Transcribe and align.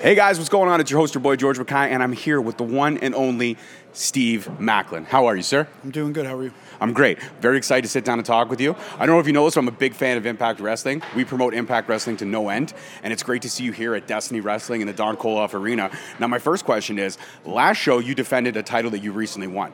Hey 0.00 0.14
guys, 0.14 0.38
what's 0.38 0.48
going 0.48 0.68
on? 0.68 0.80
It's 0.80 0.92
your 0.92 1.00
host, 1.00 1.14
your 1.14 1.22
boy 1.22 1.34
George 1.34 1.58
Mackay, 1.58 1.90
and 1.90 2.04
I'm 2.04 2.12
here 2.12 2.40
with 2.40 2.56
the 2.56 2.62
one 2.62 2.98
and 2.98 3.16
only 3.16 3.56
Steve 3.92 4.48
Maclin. 4.60 5.04
How 5.04 5.26
are 5.26 5.34
you, 5.34 5.42
sir? 5.42 5.66
I'm 5.82 5.90
doing 5.90 6.12
good. 6.12 6.24
How 6.24 6.36
are 6.36 6.44
you? 6.44 6.52
I'm 6.80 6.92
great. 6.92 7.20
Very 7.40 7.56
excited 7.58 7.82
to 7.82 7.88
sit 7.88 8.04
down 8.04 8.20
and 8.20 8.24
talk 8.24 8.48
with 8.48 8.60
you. 8.60 8.76
I 8.94 9.06
don't 9.06 9.16
know 9.16 9.18
if 9.18 9.26
you 9.26 9.32
know 9.32 9.44
this, 9.44 9.56
but 9.56 9.62
I'm 9.62 9.68
a 9.68 9.72
big 9.72 9.94
fan 9.94 10.16
of 10.16 10.24
Impact 10.24 10.60
Wrestling. 10.60 11.02
We 11.16 11.24
promote 11.24 11.52
Impact 11.52 11.88
Wrestling 11.88 12.16
to 12.18 12.24
no 12.24 12.48
end, 12.48 12.74
and 13.02 13.12
it's 13.12 13.24
great 13.24 13.42
to 13.42 13.50
see 13.50 13.64
you 13.64 13.72
here 13.72 13.96
at 13.96 14.06
Destiny 14.06 14.38
Wrestling 14.38 14.82
in 14.82 14.86
the 14.86 14.92
Don 14.92 15.16
Koloff 15.16 15.52
Arena. 15.52 15.90
Now, 16.20 16.28
my 16.28 16.38
first 16.38 16.64
question 16.64 16.96
is 17.00 17.18
last 17.44 17.78
show, 17.78 17.98
you 17.98 18.14
defended 18.14 18.56
a 18.56 18.62
title 18.62 18.92
that 18.92 19.00
you 19.00 19.10
recently 19.10 19.48
won. 19.48 19.72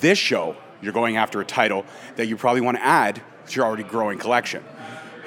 This 0.00 0.18
show, 0.18 0.56
you're 0.82 0.92
going 0.92 1.16
after 1.16 1.40
a 1.40 1.44
title 1.44 1.86
that 2.16 2.26
you 2.26 2.36
probably 2.36 2.62
want 2.62 2.76
to 2.76 2.84
add 2.84 3.22
to 3.46 3.56
your 3.56 3.66
already 3.66 3.84
growing 3.84 4.18
collection. 4.18 4.64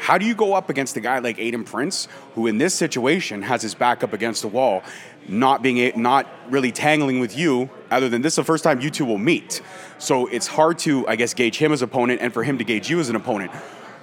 How 0.03 0.17
do 0.17 0.25
you 0.25 0.35
go 0.35 0.53
up 0.53 0.69
against 0.69 0.97
a 0.97 0.99
guy 0.99 1.19
like 1.19 1.37
Aiden 1.37 1.65
Prince, 1.65 2.09
who 2.35 2.45
in 2.47 2.57
this 2.57 2.75
situation 2.75 3.41
has 3.41 3.61
his 3.61 3.73
back 3.73 4.03
up 4.03 4.11
against 4.11 4.41
the 4.41 4.49
wall, 4.49 4.83
not 5.29 5.63
being 5.63 5.77
a, 5.77 5.93
not 5.95 6.27
really 6.49 6.73
tangling 6.73 7.21
with 7.21 7.37
you, 7.37 7.69
other 7.89 8.09
than 8.09 8.21
this 8.21 8.33
is 8.33 8.35
the 8.35 8.43
first 8.43 8.65
time 8.65 8.81
you 8.81 8.89
two 8.89 9.05
will 9.05 9.17
meet. 9.17 9.61
So 9.99 10.27
it's 10.27 10.45
hard 10.45 10.77
to, 10.79 11.07
I 11.07 11.15
guess, 11.15 11.33
gauge 11.33 11.55
him 11.55 11.71
as 11.71 11.81
opponent 11.81 12.19
and 12.19 12.33
for 12.33 12.43
him 12.43 12.57
to 12.57 12.65
gauge 12.65 12.89
you 12.89 12.99
as 12.99 13.07
an 13.07 13.15
opponent. 13.15 13.53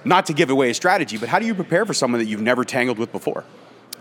Not 0.03 0.25
to 0.25 0.33
give 0.33 0.49
away 0.49 0.71
a 0.71 0.73
strategy, 0.73 1.19
but 1.19 1.29
how 1.29 1.37
do 1.37 1.45
you 1.45 1.53
prepare 1.53 1.85
for 1.85 1.93
someone 1.93 2.17
that 2.17 2.25
you've 2.25 2.41
never 2.41 2.65
tangled 2.65 2.97
with 2.97 3.11
before? 3.11 3.45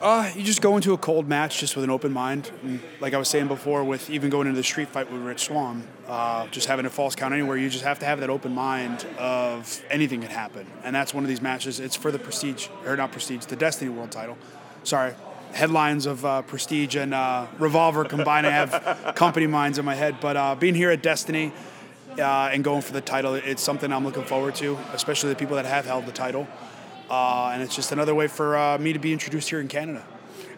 Uh, 0.00 0.30
you 0.34 0.42
just 0.42 0.62
go 0.62 0.76
into 0.76 0.94
a 0.94 0.98
cold 0.98 1.28
match 1.28 1.60
just 1.60 1.76
with 1.76 1.84
an 1.84 1.90
open 1.90 2.10
mind. 2.10 2.50
And 2.62 2.80
like 3.00 3.12
I 3.12 3.18
was 3.18 3.28
saying 3.28 3.48
before, 3.48 3.84
with 3.84 4.08
even 4.08 4.30
going 4.30 4.46
into 4.46 4.56
the 4.56 4.64
street 4.64 4.88
fight 4.88 5.12
with 5.12 5.20
Rich 5.20 5.44
Swann, 5.44 5.86
uh, 6.08 6.46
just 6.46 6.68
having 6.68 6.86
a 6.86 6.90
false 6.90 7.14
count 7.14 7.34
anywhere, 7.34 7.58
you 7.58 7.68
just 7.68 7.84
have 7.84 7.98
to 7.98 8.06
have 8.06 8.20
that 8.20 8.30
open 8.30 8.54
mind 8.54 9.06
of 9.18 9.82
anything 9.90 10.22
can 10.22 10.30
happen. 10.30 10.66
And 10.84 10.96
that's 10.96 11.12
one 11.12 11.22
of 11.22 11.28
these 11.28 11.42
matches. 11.42 11.80
It's 11.80 11.96
for 11.96 12.10
the 12.10 12.18
Prestige, 12.18 12.68
or 12.86 12.96
not 12.96 13.12
Prestige, 13.12 13.44
the 13.44 13.56
Destiny 13.56 13.90
World 13.90 14.10
title. 14.10 14.38
Sorry. 14.84 15.12
Headlines 15.52 16.06
of 16.06 16.24
uh, 16.24 16.42
Prestige 16.42 16.96
and 16.96 17.12
uh, 17.12 17.46
Revolver 17.58 18.04
combined. 18.06 18.46
I 18.46 18.52
have 18.52 19.14
company 19.16 19.48
minds 19.48 19.76
in 19.78 19.84
my 19.84 19.94
head. 19.94 20.16
But 20.18 20.36
uh, 20.36 20.54
being 20.54 20.74
here 20.74 20.90
at 20.90 21.02
Destiny 21.02 21.52
uh, 22.18 22.50
and 22.52 22.64
going 22.64 22.80
for 22.80 22.94
the 22.94 23.02
title, 23.02 23.34
it's 23.34 23.62
something 23.62 23.92
I'm 23.92 24.04
looking 24.04 24.24
forward 24.24 24.54
to, 24.56 24.78
especially 24.94 25.28
the 25.28 25.36
people 25.36 25.56
that 25.56 25.66
have 25.66 25.84
held 25.84 26.06
the 26.06 26.12
title. 26.12 26.48
Uh, 27.10 27.50
and 27.52 27.62
it's 27.62 27.74
just 27.74 27.90
another 27.90 28.14
way 28.14 28.28
for 28.28 28.56
uh, 28.56 28.78
me 28.78 28.92
to 28.92 29.00
be 29.00 29.12
introduced 29.12 29.50
here 29.50 29.60
in 29.60 29.66
Canada. 29.66 30.04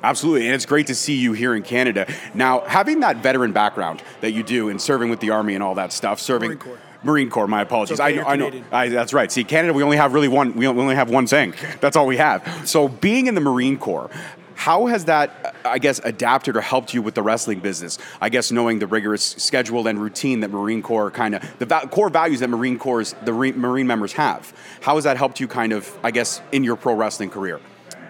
Absolutely, 0.03 0.47
and 0.47 0.55
it's 0.55 0.67
great 0.67 0.89
to 0.89 0.95
see 0.95 1.17
you 1.17 1.33
here 1.33 1.55
in 1.55 1.62
Canada. 1.62 2.12
Now, 2.34 2.61
having 2.61 3.00
that 3.00 3.19
veteran 3.19 3.53
background 3.53 4.03
that 4.20 4.33
you 4.33 4.42
do 4.42 4.69
in 4.69 4.78
serving 4.78 5.11
with 5.11 5.20
the 5.20 5.30
Army 5.30 5.55
and 5.55 5.62
all 5.62 5.77
that 5.77 5.92
stuff, 5.92 6.20
serving. 6.20 6.48
Marine 6.48 6.58
Corps. 6.58 6.78
Marine 7.05 7.30
Corps. 7.30 7.47
My 7.47 7.62
apologies. 7.62 8.00
okay, 8.00 8.20
I, 8.20 8.33
I 8.33 8.36
know. 8.36 8.64
I, 8.70 8.89
that's 8.89 9.12
right. 9.12 9.30
See, 9.30 9.45
Canada, 9.45 9.73
we 9.73 9.83
only 9.83 9.97
have 9.97 10.12
really 10.12 10.28
one. 10.28 10.55
We 10.55 10.67
only 10.67 10.95
have 10.95 11.08
one 11.08 11.27
thing. 11.27 11.55
That's 11.80 11.97
all 11.97 12.06
we 12.06 12.17
have. 12.19 12.69
So, 12.69 12.89
being 12.89 13.28
in 13.28 13.34
the 13.34 13.41
Marine 13.41 13.78
Corps, 13.78 14.11
how 14.55 14.86
has 14.86 15.06
that, 15.06 15.56
I 15.64 15.78
guess, 15.78 16.00
adapted 16.05 16.56
or 16.56 16.61
helped 16.61 16.95
you 16.95 17.03
with 17.03 17.14
the 17.14 17.22
wrestling 17.22 17.61
business? 17.61 17.98
I 18.20 18.28
guess 18.28 18.53
knowing 18.53 18.78
the 18.78 18.86
rigorous 18.86 19.22
schedule 19.22 19.86
and 19.86 20.00
routine 20.00 20.41
that 20.41 20.50
Marine 20.50 20.83
Corps 20.83 21.11
kind 21.11 21.34
of 21.34 21.58
the 21.58 21.67
va- 21.67 21.89
core 21.91 22.08
values 22.08 22.41
that 22.41 22.48
Marine 22.48 22.78
Corps 22.78 23.14
the 23.25 23.33
Marine 23.33 23.58
Marine 23.58 23.86
members 23.86 24.12
have. 24.14 24.53
How 24.80 24.97
has 24.97 25.05
that 25.05 25.17
helped 25.17 25.41
you, 25.41 25.48
kind 25.48 25.73
of, 25.73 25.97
I 26.03 26.11
guess, 26.11 26.41
in 26.53 26.64
your 26.64 26.77
pro 26.77 26.95
wrestling 26.95 27.30
career? 27.30 27.61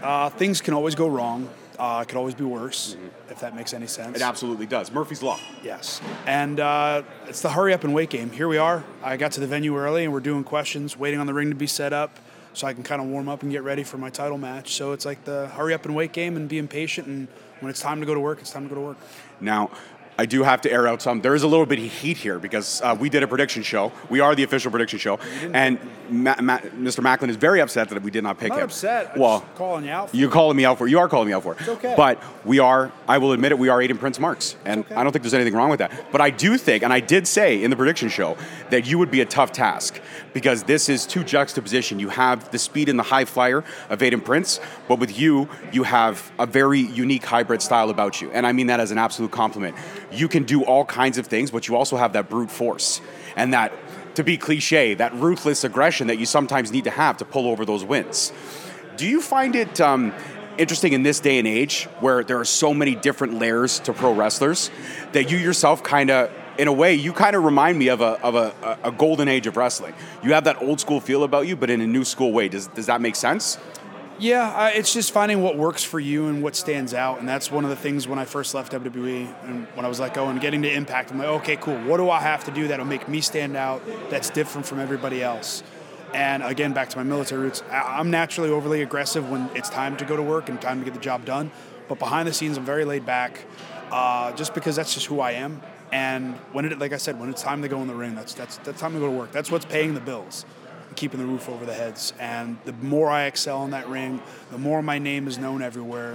Uh, 0.03 0.31
things 0.31 0.61
can 0.61 0.75
always 0.75 0.95
go 0.95 1.09
wrong. 1.09 1.49
Uh, 1.79 2.01
it 2.03 2.09
could 2.09 2.19
always 2.19 2.35
be 2.35 2.45
worse, 2.45 2.97
if 3.31 3.41
that 3.41 3.57
makes 3.57 3.73
any 3.75 3.87
sense. 3.87 4.15
It 4.15 4.23
absolutely 4.23 4.67
does. 4.67 4.93
Murphy's 4.93 5.23
Law. 5.23 5.41
Yes. 5.65 6.01
And 6.27 6.61
uh, 6.61 7.03
it's 7.27 7.41
the 7.41 7.49
hurry 7.49 7.73
up 7.73 7.83
and 7.83 7.95
wait 7.95 8.11
game. 8.11 8.31
Here 8.31 8.47
we 8.47 8.59
are. 8.59 8.85
I 9.03 9.17
got 9.17 9.33
to 9.33 9.41
the 9.41 9.47
venue 9.47 9.77
early 9.77 10.05
and 10.05 10.13
we're 10.13 10.21
doing 10.21 10.45
questions, 10.45 10.97
waiting 10.97 11.19
on 11.19 11.27
the 11.27 11.35
ring 11.35 11.49
to 11.51 11.57
be 11.57 11.67
set 11.67 11.93
up 11.93 12.19
so 12.55 12.67
I 12.67 12.75
can 12.75 12.83
kind 12.83 13.01
of 13.01 13.09
warm 13.09 13.29
up 13.29 13.43
and 13.43 13.51
get 13.51 13.63
ready 13.63 13.83
for 13.83 13.99
my 13.99 14.11
title 14.11 14.39
match. 14.39 14.75
So 14.75 14.93
it's 14.93 15.05
like 15.05 15.25
the 15.25 15.49
hurry 15.49 15.75
up 15.75 15.85
and 15.85 15.95
wait 15.95 16.13
game 16.13 16.37
and 16.37 16.49
being 16.49 16.69
patient. 16.69 17.07
And 17.07 17.29
when 17.61 17.71
it's 17.71 17.81
time 17.81 18.01
to 18.01 18.07
go 18.07 18.15
to 18.15 18.21
work, 18.21 18.41
it's 18.41 18.51
time 18.51 18.65
to 18.65 18.69
go 18.69 18.75
to 18.75 18.81
work. 18.81 18.97
Now, 19.41 19.71
I 20.19 20.27
do 20.27 20.43
have 20.43 20.61
to 20.63 20.71
air 20.71 20.87
out 20.87 21.01
some. 21.01 21.23
There 21.23 21.35
is 21.35 21.43
a 21.43 21.49
little 21.49 21.65
bit 21.65 21.79
of 21.79 21.87
heat 21.87 22.19
here 22.19 22.39
because 22.39 22.83
uh, 22.83 22.95
we 22.99 23.09
did 23.09 23.23
a 23.23 23.27
prediction 23.27 23.63
show. 23.63 23.93
We 24.11 24.21
are 24.21 24.35
the 24.35 24.43
official 24.43 24.71
prediction 24.71 24.99
show, 24.99 25.19
and 25.55 25.79
Ma- 26.11 26.35
Ma- 26.41 26.59
Mr. 26.59 27.01
Maclin 27.03 27.31
is 27.31 27.37
very 27.37 27.61
upset 27.61 27.89
that 27.89 28.03
we 28.03 28.11
did 28.11 28.23
not 28.23 28.39
pick 28.39 28.53
I'm 28.53 28.59
not 28.59 28.65
him. 28.65 28.65
upset. 28.67 29.17
Well, 29.17 29.41
calling 29.57 29.85
you 29.87 29.91
out. 29.91 30.11
for 30.11 30.17
you're 30.17 30.31
calling 30.31 30.57
me 30.57 30.67
out 30.67 30.77
for 30.77 30.87
it. 30.87 30.91
You 30.91 30.99
are 30.99 31.09
calling 31.09 31.29
me 31.29 31.33
out 31.35 31.43
for 31.43 31.55
it. 31.55 31.61
It's 31.61 31.69
okay. 31.71 31.95
But 31.97 32.23
we 32.45 32.59
are. 32.59 32.93
I 33.09 33.19
will 33.19 33.33
admit 33.33 33.53
it. 33.53 33.59
We 33.59 33.71
are 33.71 33.79
Aiden 33.79 33.99
Prince 33.99 34.21
Marks, 34.21 34.55
and 34.67 34.85
okay. 34.85 34.95
I 34.95 35.03
don't 35.03 35.13
think 35.13 35.23
there's 35.23 35.35
anything 35.35 35.55
wrong 35.55 35.71
with 35.71 35.79
that. 35.79 35.91
But 36.13 36.21
I 36.21 36.29
do 36.29 36.59
think, 36.59 36.83
and 36.85 36.93
I 36.93 37.01
did 37.01 37.27
say 37.27 37.63
in 37.63 37.71
the 37.71 37.77
prediction 37.77 38.11
show 38.11 38.37
that 38.69 38.87
you 38.87 38.99
would 38.99 39.11
be 39.11 39.23
a 39.23 39.27
tough 39.27 39.51
task 39.53 39.99
because 40.35 40.65
this 40.65 40.91
is 40.91 41.07
two 41.07 41.25
juxtaposition. 41.25 41.99
You 41.99 42.11
have 42.11 42.51
the 42.51 42.59
speed 42.59 42.91
and 42.91 42.99
the 42.99 43.03
high 43.05 43.25
flyer 43.25 43.65
of 43.89 44.01
Aiden 44.01 44.23
Prince, 44.23 44.61
but 44.89 44.99
with 44.99 45.19
you, 45.19 45.49
you 45.73 45.85
have 45.85 46.31
a 46.39 46.45
very 46.47 46.81
unique 46.81 47.25
hybrid 47.25 47.63
style 47.63 47.89
about 47.89 48.21
you, 48.21 48.31
and 48.33 48.47
I 48.47 48.53
mean 48.53 48.67
that 48.67 48.79
as 48.79 48.91
an 48.91 48.99
absolute 48.99 49.31
compliment. 49.31 49.75
You 50.13 50.29
can 50.29 50.45
do 50.45 50.65
all 50.65 50.85
kinds 50.85 51.19
of 51.19 51.27
things, 51.27 51.51
but 51.51 51.69
you 51.69 51.77
also 51.77 51.97
have 51.97 52.13
that 52.13 52.29
brute 52.29 52.51
force 52.51 53.01
and 53.37 53.53
that. 53.53 53.73
To 54.17 54.23
be 54.23 54.37
cliche, 54.37 54.93
that 54.93 55.15
ruthless 55.15 55.65
aggression 55.65 56.09
that 56.09 56.19
you 56.19 56.27
sometimes 56.27 56.71
need 56.71 56.85
to 56.85 56.91
have 56.91 57.17
to 57.17 57.25
pull 57.25 57.49
over 57.49 57.65
those 57.65 57.83
wins. 57.83 58.31
Do 58.99 59.09
you 59.09 59.23
find 59.23 59.57
it 59.57 59.81
um, 59.81 60.13
interesting 60.59 60.93
in 60.93 61.03
this 61.03 61.19
day 61.19 61.39
and 61.39 61.49
age 61.49 61.85
where 62.01 62.23
there 62.23 62.39
are 62.39 62.45
so 62.45 62.75
many 62.75 62.95
different 62.95 63.39
layers 63.39 63.81
to 63.81 63.95
pro 63.95 64.13
wrestlers 64.13 64.71
that 65.13 65.31
you 65.31 65.39
yourself 65.39 65.83
kind 65.83 66.11
of, 66.11 66.31
in 66.59 66.69
a 66.69 66.73
way, 66.75 66.95
you 66.95 67.15
kind 67.15 67.35
of 67.35 67.43
remind 67.43 67.79
me 67.79 67.89
of, 67.89 68.03
a, 68.03 68.21
of 68.23 68.35
a, 68.35 68.79
a 68.85 68.93
golden 68.93 69.29
age 69.29 69.47
of 69.47 69.57
wrestling? 69.57 69.95
You 70.23 70.35
have 70.35 70.45
that 70.45 70.61
old 70.61 70.79
school 70.79 71.01
feel 71.01 71.25
about 71.25 71.47
you, 71.47 71.57
but 71.57 71.71
in 71.71 71.81
a 71.81 71.87
new 71.87 72.05
school 72.05 72.33
way. 72.33 72.51
Does, 72.51 72.67
does 72.67 72.85
that 72.87 73.01
make 73.01 73.17
sense? 73.17 73.57
Yeah, 74.19 74.49
uh, 74.51 74.71
it's 74.73 74.93
just 74.93 75.11
finding 75.11 75.43
what 75.43 75.57
works 75.57 75.83
for 75.83 75.99
you 75.99 76.27
and 76.29 76.43
what 76.43 76.55
stands 76.55 76.95
out, 76.95 77.19
and 77.19 77.29
that's 77.29 77.51
one 77.51 77.65
of 77.65 77.71
the 77.71 77.77
things 77.77 78.07
when 78.07 78.19
I 78.19 78.25
first 78.25 78.55
left 78.55 78.73
WWE 78.73 79.35
and 79.45 79.67
when 79.75 79.85
I 79.85 79.89
was 79.89 79.99
let 79.99 80.15
go 80.15 80.29
and 80.29 80.41
getting 80.41 80.63
to 80.63 80.73
Impact. 80.73 81.11
I'm 81.11 81.19
like, 81.19 81.29
okay, 81.29 81.57
cool. 81.57 81.77
What 81.85 81.97
do 81.97 82.09
I 82.09 82.21
have 82.21 82.45
to 82.45 82.51
do 82.53 82.69
that'll 82.69 82.87
make 82.87 83.09
me 83.09 83.21
stand 83.21 83.57
out? 83.57 83.83
That's 84.11 84.31
different 84.31 84.67
from 84.67 84.79
everybody 84.79 85.23
else. 85.23 85.63
And 86.15 86.43
again, 86.43 86.73
back 86.73 86.91
to 86.91 86.99
my 86.99 87.03
military 87.03 87.43
roots, 87.43 87.63
I- 87.71 87.99
I'm 87.99 88.11
naturally 88.11 88.51
overly 88.51 88.83
aggressive 88.83 89.29
when 89.29 89.49
it's 89.55 89.71
time 89.71 89.97
to 89.97 90.05
go 90.05 90.15
to 90.17 90.23
work 90.23 90.49
and 90.49 90.61
time 90.61 90.79
to 90.81 90.85
get 90.85 90.95
the 90.95 91.01
job 91.01 91.25
done. 91.25 91.51
But 91.89 91.99
behind 91.99 92.29
the 92.29 92.33
scenes, 92.33 92.57
I'm 92.59 92.65
very 92.65 92.85
laid 92.85 93.05
back, 93.05 93.45
uh, 93.91 94.33
just 94.33 94.55
because 94.55 94.77
that's 94.77 94.95
just 94.95 95.07
who 95.07 95.21
I 95.21 95.33
am. 95.33 95.63
And 95.91 96.35
when 96.53 96.65
it, 96.67 96.79
like 96.79 96.93
I 96.93 96.97
said, 96.99 97.19
when 97.19 97.29
it's 97.29 97.43
time 97.43 97.63
to 97.63 97.69
go 97.69 97.81
in 97.83 97.89
the 97.89 97.95
ring, 97.95 98.15
that's 98.15 98.35
that's 98.35 98.59
that's 98.59 98.81
time 98.81 98.93
to 98.95 99.01
go 99.01 99.07
to 99.07 99.13
work. 99.13 99.33
That's 99.33 99.51
what's 99.51 99.65
paying 99.67 99.95
the 99.95 100.01
bills 100.01 100.45
keeping 100.97 101.21
the 101.21 101.27
roof 101.27 101.49
over 101.49 101.65
the 101.65 101.75
heads. 101.75 102.13
And 102.19 102.59
the 102.65 102.73
more 102.73 103.11
I 103.11 103.25
excel 103.25 103.65
in 103.65 103.71
that 103.71 103.89
ring, 103.89 104.21
the 104.51 104.59
more 104.59 104.83
my 104.83 104.99
name 104.99 105.27
is 105.27 105.39
known 105.39 105.63
everywhere. 105.63 106.15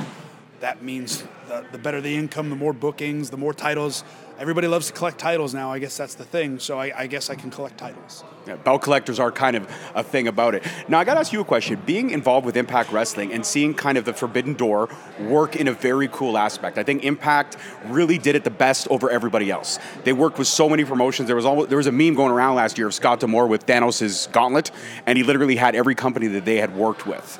That 0.60 0.82
means 0.82 1.24
the, 1.48 1.66
the 1.72 1.78
better 1.78 2.02
the 2.02 2.16
income, 2.16 2.50
the 2.50 2.56
more 2.56 2.74
bookings, 2.74 3.30
the 3.30 3.38
more 3.38 3.54
titles. 3.54 4.04
Everybody 4.40 4.68
loves 4.68 4.86
to 4.88 4.94
collect 4.94 5.18
titles 5.18 5.56
now. 5.56 5.72
I 5.72 5.80
guess 5.80 5.98
that's 5.98 6.14
the 6.14 6.24
thing. 6.24 6.60
So 6.60 6.80
I, 6.80 6.92
I 6.96 7.08
guess 7.08 7.32
I 7.32 7.36
can 7.36 7.50
collect 7.50 7.80
titles. 7.80 8.24
Yeah, 8.46 8.56
belt 8.56 8.84
collectors 8.84 9.20
are 9.20 9.32
kind 9.32 9.56
of 9.56 9.68
a 9.96 10.04
thing 10.04 10.28
about 10.28 10.54
it. 10.54 10.64
Now, 10.88 11.00
I 11.00 11.06
got 11.06 11.16
to 11.16 11.20
ask 11.22 11.34
you 11.34 11.42
a 11.42 11.46
question. 11.46 11.82
Being 11.88 12.12
involved 12.12 12.46
with 12.46 12.56
Impact 12.56 12.92
Wrestling 12.92 13.34
and 13.34 13.44
seeing 13.44 13.74
kind 13.74 13.98
of 13.98 14.06
the 14.06 14.14
Forbidden 14.14 14.54
Door 14.54 14.90
work 15.20 15.56
in 15.56 15.68
a 15.68 15.74
very 15.74 16.08
cool 16.10 16.38
aspect, 16.38 16.78
I 16.78 16.84
think 16.84 17.04
Impact 17.04 17.58
really 17.86 18.20
did 18.20 18.36
it 18.36 18.44
the 18.44 18.52
best 18.52 18.88
over 18.90 19.10
everybody 19.10 19.50
else. 19.50 19.80
They 20.04 20.14
worked 20.14 20.38
with 20.38 20.48
so 20.48 20.70
many 20.70 20.86
promotions. 20.86 21.26
There 21.26 21.36
was 21.36 21.46
almost, 21.46 21.70
there 21.70 21.80
was 21.80 21.88
a 21.88 21.92
meme 21.92 22.14
going 22.14 22.32
around 22.32 22.56
last 22.56 22.78
year 22.78 22.88
of 22.88 22.94
Scott 22.94 23.20
D'Amore 23.20 23.48
with 23.48 23.66
Thanos' 23.66 24.32
gauntlet, 24.32 24.70
and 25.08 25.18
he 25.18 25.24
literally 25.24 25.56
had 25.56 25.76
every 25.76 25.96
company 25.96 26.28
that 26.28 26.46
they 26.46 26.58
had 26.58 26.76
worked 26.76 27.08
with. 27.08 27.40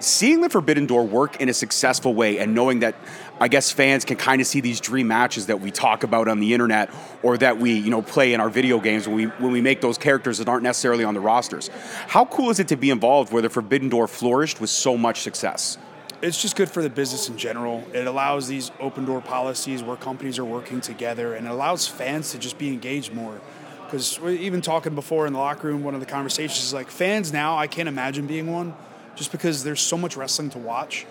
Seeing 0.00 0.40
the 0.40 0.48
Forbidden 0.48 0.86
Door 0.86 1.08
work 1.08 1.40
in 1.40 1.48
a 1.48 1.54
successful 1.54 2.14
way 2.14 2.38
and 2.38 2.54
knowing 2.54 2.80
that 2.80 2.94
I 3.40 3.48
guess 3.48 3.70
fans 3.70 4.04
can 4.04 4.16
kind 4.16 4.40
of 4.40 4.46
see 4.46 4.60
these 4.60 4.80
dream 4.80 5.08
matches 5.08 5.46
that 5.46 5.60
we 5.60 5.70
talk 5.70 6.02
about 6.02 6.26
on 6.28 6.40
the 6.40 6.52
internet 6.52 6.90
or 7.22 7.38
that 7.38 7.58
we, 7.58 7.72
you 7.72 7.90
know, 7.90 8.02
play 8.02 8.32
in 8.34 8.40
our 8.40 8.50
video 8.50 8.80
games 8.80 9.06
when 9.06 9.16
we 9.16 9.24
when 9.26 9.52
we 9.52 9.60
make 9.60 9.80
those 9.80 9.98
characters 9.98 10.38
that 10.38 10.48
aren't 10.48 10.64
necessarily 10.64 11.04
on 11.04 11.14
the 11.14 11.20
rosters. 11.20 11.70
How 12.08 12.24
cool 12.24 12.50
is 12.50 12.58
it 12.58 12.68
to 12.68 12.76
be 12.76 12.90
involved 12.90 13.32
where 13.32 13.42
the 13.42 13.50
Forbidden 13.50 13.88
Door 13.88 14.08
flourished 14.08 14.60
with 14.60 14.70
so 14.70 14.96
much 14.96 15.20
success? 15.20 15.78
It's 16.20 16.42
just 16.42 16.56
good 16.56 16.68
for 16.68 16.82
the 16.82 16.90
business 16.90 17.28
in 17.28 17.38
general. 17.38 17.84
It 17.92 18.08
allows 18.08 18.48
these 18.48 18.72
open 18.80 19.04
door 19.04 19.20
policies 19.20 19.84
where 19.84 19.96
companies 19.96 20.36
are 20.40 20.44
working 20.44 20.80
together 20.80 21.34
and 21.34 21.46
it 21.46 21.50
allows 21.50 21.86
fans 21.86 22.32
to 22.32 22.38
just 22.38 22.58
be 22.58 22.68
engaged 22.68 23.14
more. 23.14 23.40
Because 23.84 24.18
even 24.18 24.60
talking 24.60 24.96
before 24.96 25.28
in 25.28 25.32
the 25.32 25.38
locker 25.38 25.68
room, 25.68 25.84
one 25.84 25.94
of 25.94 26.00
the 26.00 26.06
conversations 26.06 26.64
is 26.64 26.74
like 26.74 26.90
fans 26.90 27.32
now, 27.32 27.56
I 27.56 27.68
can't 27.68 27.88
imagine 27.88 28.26
being 28.26 28.50
one 28.50 28.74
just 29.14 29.30
because 29.30 29.62
there's 29.62 29.80
so 29.80 29.96
much 29.96 30.16
wrestling 30.16 30.50
to 30.50 30.58
watch. 30.58 31.06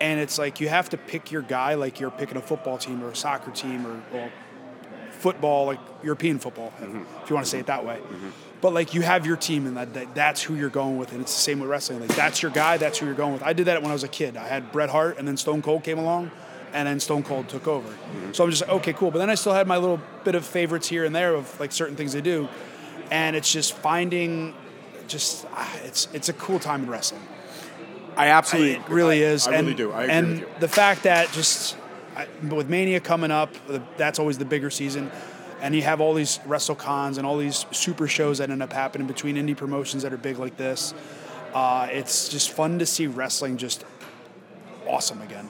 And 0.00 0.20
it's 0.20 0.38
like 0.38 0.60
you 0.60 0.68
have 0.68 0.88
to 0.90 0.96
pick 0.96 1.32
your 1.32 1.42
guy 1.42 1.74
like 1.74 1.98
you're 2.00 2.10
picking 2.10 2.36
a 2.36 2.42
football 2.42 2.78
team 2.78 3.02
or 3.02 3.10
a 3.10 3.16
soccer 3.16 3.50
team 3.50 3.86
or 3.86 4.00
well, 4.12 4.30
football, 5.10 5.66
like 5.66 5.80
European 6.02 6.38
football, 6.38 6.72
if 6.80 6.88
mm-hmm. 6.88 6.98
you 7.28 7.34
want 7.34 7.44
to 7.44 7.50
say 7.50 7.58
it 7.58 7.66
that 7.66 7.84
way. 7.84 7.96
Mm-hmm. 7.96 8.30
but 8.60 8.72
like 8.72 8.94
you 8.94 9.02
have 9.02 9.26
your 9.26 9.36
team 9.36 9.66
and 9.66 9.76
that, 9.76 9.94
that 9.94 10.14
that's 10.14 10.42
who 10.42 10.54
you're 10.54 10.70
going 10.70 10.96
with 10.96 11.12
and 11.12 11.20
it's 11.20 11.34
the 11.34 11.40
same 11.40 11.60
with 11.60 11.68
wrestling. 11.68 12.00
Like 12.00 12.14
that's 12.14 12.42
your 12.42 12.50
guy 12.50 12.76
that's 12.76 12.98
who 12.98 13.06
you're 13.06 13.14
going 13.14 13.32
with. 13.32 13.42
I 13.42 13.52
did 13.52 13.66
that 13.66 13.82
when 13.82 13.90
i 13.90 13.94
was 13.94 14.04
a 14.04 14.08
kid. 14.08 14.36
I 14.36 14.46
had 14.46 14.72
bret 14.72 14.90
hart 14.90 15.18
and 15.18 15.26
then 15.26 15.36
stone 15.36 15.62
cold 15.62 15.82
came 15.82 15.98
along 15.98 16.30
and 16.72 16.86
then 16.86 17.00
stone 17.00 17.22
cold 17.22 17.48
took 17.48 17.66
over. 17.66 17.88
Mm-hmm. 17.88 18.32
So 18.32 18.44
i'm 18.44 18.50
just 18.50 18.62
like, 18.62 18.70
okay 18.70 18.92
cool. 18.92 19.10
But 19.10 19.18
then 19.18 19.30
i 19.30 19.34
still 19.34 19.54
had 19.54 19.66
my 19.66 19.76
little 19.76 20.00
bit 20.24 20.34
of 20.34 20.44
favorites 20.44 20.88
here 20.88 21.04
and 21.04 21.14
there 21.14 21.34
of 21.34 21.58
like 21.58 21.72
certain 21.72 21.96
things 21.96 22.12
they 22.12 22.20
do. 22.20 22.48
And 23.10 23.34
it's 23.34 23.50
just 23.50 23.72
finding 23.74 24.54
just 25.08 25.46
ah, 25.52 25.78
it's 25.84 26.08
it's 26.12 26.28
a 26.28 26.34
cool 26.34 26.58
time 26.58 26.84
in 26.84 26.90
wrestling 26.90 27.22
I 28.18 28.28
absolutely 28.28 28.72
it 28.72 28.88
really 28.88 29.22
is. 29.22 29.46
I, 29.46 29.54
and, 29.54 29.66
really 29.66 29.76
do. 29.76 29.92
I 29.92 30.02
agree 30.02 30.14
and 30.14 30.28
with 30.28 30.40
you. 30.40 30.48
the 30.60 30.68
fact 30.68 31.04
that 31.04 31.30
just 31.32 31.76
I, 32.16 32.26
with 32.48 32.68
Mania 32.68 33.00
coming 33.00 33.30
up, 33.30 33.54
that's 33.96 34.18
always 34.18 34.38
the 34.38 34.44
bigger 34.44 34.70
season. 34.70 35.10
And 35.60 35.74
you 35.74 35.82
have 35.82 36.00
all 36.00 36.14
these 36.14 36.38
WrestleCons 36.38 37.18
and 37.18 37.26
all 37.26 37.36
these 37.36 37.66
super 37.70 38.06
shows 38.06 38.38
that 38.38 38.50
end 38.50 38.62
up 38.62 38.72
happening 38.72 39.06
between 39.06 39.36
indie 39.36 39.56
promotions 39.56 40.02
that 40.02 40.12
are 40.12 40.16
big 40.16 40.38
like 40.38 40.56
this. 40.56 40.94
Uh, 41.54 41.88
it's 41.90 42.28
just 42.28 42.50
fun 42.50 42.78
to 42.78 42.86
see 42.86 43.06
wrestling 43.06 43.56
just 43.56 43.84
awesome 44.86 45.22
again. 45.22 45.48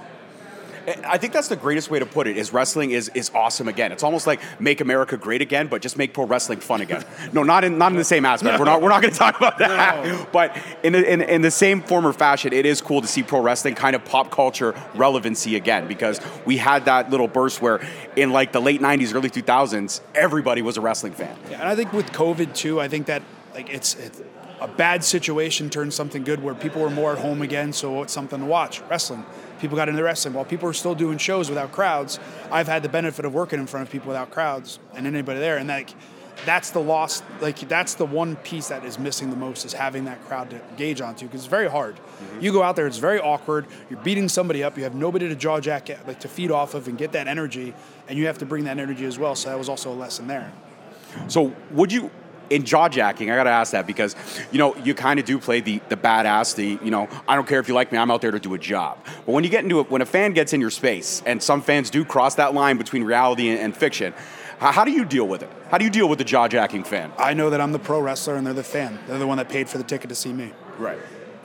I 1.05 1.19
think 1.19 1.33
that's 1.33 1.49
the 1.49 1.57
greatest 1.57 1.91
way 1.91 1.99
to 1.99 2.07
put 2.07 2.27
it. 2.27 2.37
Is 2.37 2.53
wrestling 2.53 2.93
is 2.93 3.11
is 3.15 3.31
awesome 3.35 3.69
again. 3.69 3.93
It's 3.93 4.03
almost 4.03 4.27
like 4.27 4.41
make 4.61 4.81
America 4.81 5.17
great 5.17 5.43
again, 5.43 5.67
but 5.67 5.83
just 5.83 5.99
make 5.99 6.15
pro 6.15 6.25
wrestling 6.25 6.61
fun 6.61 6.81
again. 6.81 7.05
no, 7.33 7.43
not 7.43 7.65
in 7.65 7.79
not 7.79 7.93
in 7.93 7.99
the 7.99 8.05
same 8.05 8.25
aspect. 8.25 8.59
We're 8.59 8.65
not 8.65 8.83
we're 8.83 8.89
not 8.89 9.03
going 9.03 9.13
to 9.13 9.19
talk 9.19 9.37
about 9.37 9.59
that. 9.59 10.05
No. 10.05 10.27
But 10.33 10.57
in, 10.83 10.93
the, 10.93 11.13
in 11.13 11.21
in 11.23 11.43
the 11.43 11.51
same 11.51 11.83
form 11.83 12.07
or 12.07 12.13
fashion, 12.13 12.53
it 12.53 12.67
is 12.67 12.81
cool 12.81 13.01
to 13.01 13.07
see 13.07 13.23
pro 13.23 13.41
wrestling 13.41 13.75
kind 13.75 13.97
of 13.97 14.05
pop 14.05 14.31
culture 14.31 14.75
relevancy 14.95 15.57
again 15.57 15.89
because 15.89 16.21
we 16.45 16.57
had 16.57 16.85
that 16.85 17.11
little 17.11 17.29
burst 17.29 17.61
where 17.61 17.81
in 18.17 18.33
like 18.33 18.53
the 18.53 18.61
late 18.61 18.81
'90s, 18.81 19.15
early 19.15 19.31
2000s, 19.31 20.01
everybody 20.15 20.63
was 20.63 20.77
a 20.77 20.81
wrestling 20.81 21.13
fan. 21.13 21.37
Yeah, 21.51 21.61
and 21.61 21.69
I 21.69 21.75
think 21.75 21.93
with 21.93 22.13
COVID 22.13 22.55
too, 22.55 22.81
I 22.81 22.89
think 22.89 23.07
that 23.07 23.23
like 23.55 23.71
it's, 23.71 23.95
it's 23.97 24.23
a 24.61 24.69
bad 24.69 25.05
situation 25.05 25.71
turned 25.71 25.93
something 25.93 26.25
good 26.25 26.43
where 26.43 26.55
people 26.55 26.83
were 26.83 26.91
more 26.91 27.13
at 27.13 27.19
home 27.19 27.43
again, 27.43 27.73
so 27.73 28.03
it's 28.03 28.13
something 28.13 28.41
to 28.41 28.47
watch. 28.47 28.81
Wrestling. 28.83 29.25
People 29.61 29.77
got 29.77 29.89
into 29.89 30.03
wrestling. 30.03 30.35
While 30.35 30.45
people 30.45 30.69
are 30.69 30.75
still 30.75 30.95
doing 30.95 31.19
shows 31.19 31.49
without 31.49 31.73
crowds, 31.73 32.19
I've 32.51 32.69
had 32.69 32.83
the 32.83 32.89
benefit 32.89 33.25
of 33.25 33.35
working 33.35 33.59
in 33.59 33.67
front 33.67 33.87
of 33.87 33.93
people 33.93 34.09
without 34.09 34.31
crowds 34.31 34.79
and 34.95 35.07
anybody 35.07 35.41
there. 35.41 35.57
And 35.57 35.69
like 35.69 35.91
that's 36.45 36.71
the 36.71 36.81
loss 36.81 37.23
like 37.41 37.59
that's 37.69 37.95
the 37.95 38.07
one 38.07 38.37
piece 38.37 38.69
that 38.69 38.85
is 38.85 38.99
missing 38.99 39.31
the 39.31 39.37
most 39.37 39.65
is 39.65 39.73
having 39.73 40.05
that 40.05 40.25
crowd 40.27 40.51
to 40.51 40.61
gauge 40.77 41.01
onto 41.01 41.27
because 41.27 41.41
it's 41.41 41.51
very 41.51 41.69
hard. 41.69 41.97
Mm-hmm. 41.97 42.41
You 42.41 42.53
go 42.53 42.63
out 42.63 42.77
there, 42.77 42.87
it's 42.87 42.99
very 42.99 43.21
awkward. 43.21 43.67
You're 43.91 44.01
beating 44.01 44.29
somebody 44.29 44.63
up. 44.63 44.77
You 44.77 44.85
have 44.85 44.95
nobody 44.95 45.29
to 45.29 45.35
jaw 45.35 45.61
jack 45.61 45.91
at, 45.91 46.07
like 46.07 46.21
to 46.21 46.29
feed 46.29 46.51
off 46.51 46.75
of 46.75 46.89
and 46.89 46.97
get 46.97 47.13
that 47.13 47.27
energy, 47.27 47.75
and 48.09 48.19
you 48.19 48.27
have 48.27 48.39
to 48.39 48.47
bring 48.47 48.65
that 48.65 48.79
energy 48.79 49.05
as 49.05 49.19
well. 49.19 49.35
So 49.35 49.49
that 49.49 49.59
was 49.59 49.69
also 49.69 49.93
a 49.93 49.95
lesson 49.95 50.27
there. 50.27 50.53
So 51.27 51.55
would 51.73 51.93
you 51.93 52.11
in 52.51 52.65
jaw 52.65 52.89
jacking? 52.89 53.31
I 53.31 53.37
got 53.37 53.45
to 53.45 53.51
ask 53.51 53.73
that 53.73 53.87
because 53.87 54.15
you 54.51 54.59
know 54.59 54.75
you 54.77 54.95
kind 54.95 55.21
of 55.21 55.27
do 55.27 55.39
play 55.39 55.61
the 55.61 55.81
the 55.89 55.97
badass. 55.97 56.55
The 56.55 56.79
you 56.85 56.91
know 56.91 57.09
I 57.27 57.35
don't 57.35 57.47
care 57.47 57.61
if 57.61 57.69
you 57.69 57.75
like 57.75 57.93
me. 57.93 57.99
I'm 57.99 58.11
out 58.11 58.21
there 58.21 58.31
to 58.31 58.41
do 58.41 58.55
a 58.55 58.59
job. 58.59 58.99
But 59.05 59.33
when 59.33 59.45
you 59.45 59.51
get 59.51 59.65
into 59.65 59.81
it, 59.81 59.91
when 59.91 60.03
a 60.03 60.07
fan 60.07 60.33
gets 60.33 60.53
in 60.53 60.61
your 60.61 60.71
space, 60.71 61.23
and 61.27 61.43
some 61.43 61.63
fans 61.63 61.91
do 61.91 62.05
cross 62.05 62.37
that 62.37 62.55
line 62.55 62.79
between 62.79 63.05
reality 63.05 63.49
and, 63.49 63.59
and 63.59 63.77
fiction. 63.77 64.15
How, 64.59 64.73
how 64.73 64.85
do 64.85 64.91
you 64.91 65.05
deal 65.05 65.29
with 65.29 65.43
it? 65.43 65.51
How 65.71 65.79
do 65.79 65.85
you 65.85 65.91
deal 65.91 66.09
with 66.09 66.19
the 66.19 66.25
jaw 66.25 66.49
jacking 66.49 66.83
fan? 66.83 67.13
I 67.17 67.33
know 67.33 67.51
that 67.51 67.61
I'm 67.61 67.71
the 67.71 67.79
pro 67.79 68.01
wrestler 68.01 68.35
and 68.35 68.45
they're 68.45 68.55
the 68.55 68.65
fan. 68.65 68.99
They're 69.07 69.19
the 69.19 69.27
one 69.27 69.39
that 69.39 69.49
paid 69.49 69.69
for 69.69 69.79
the 69.79 69.85
ticket 69.85 70.09
to 70.09 70.17
see 70.17 70.33
me. 70.33 70.53
Right. 70.79 70.99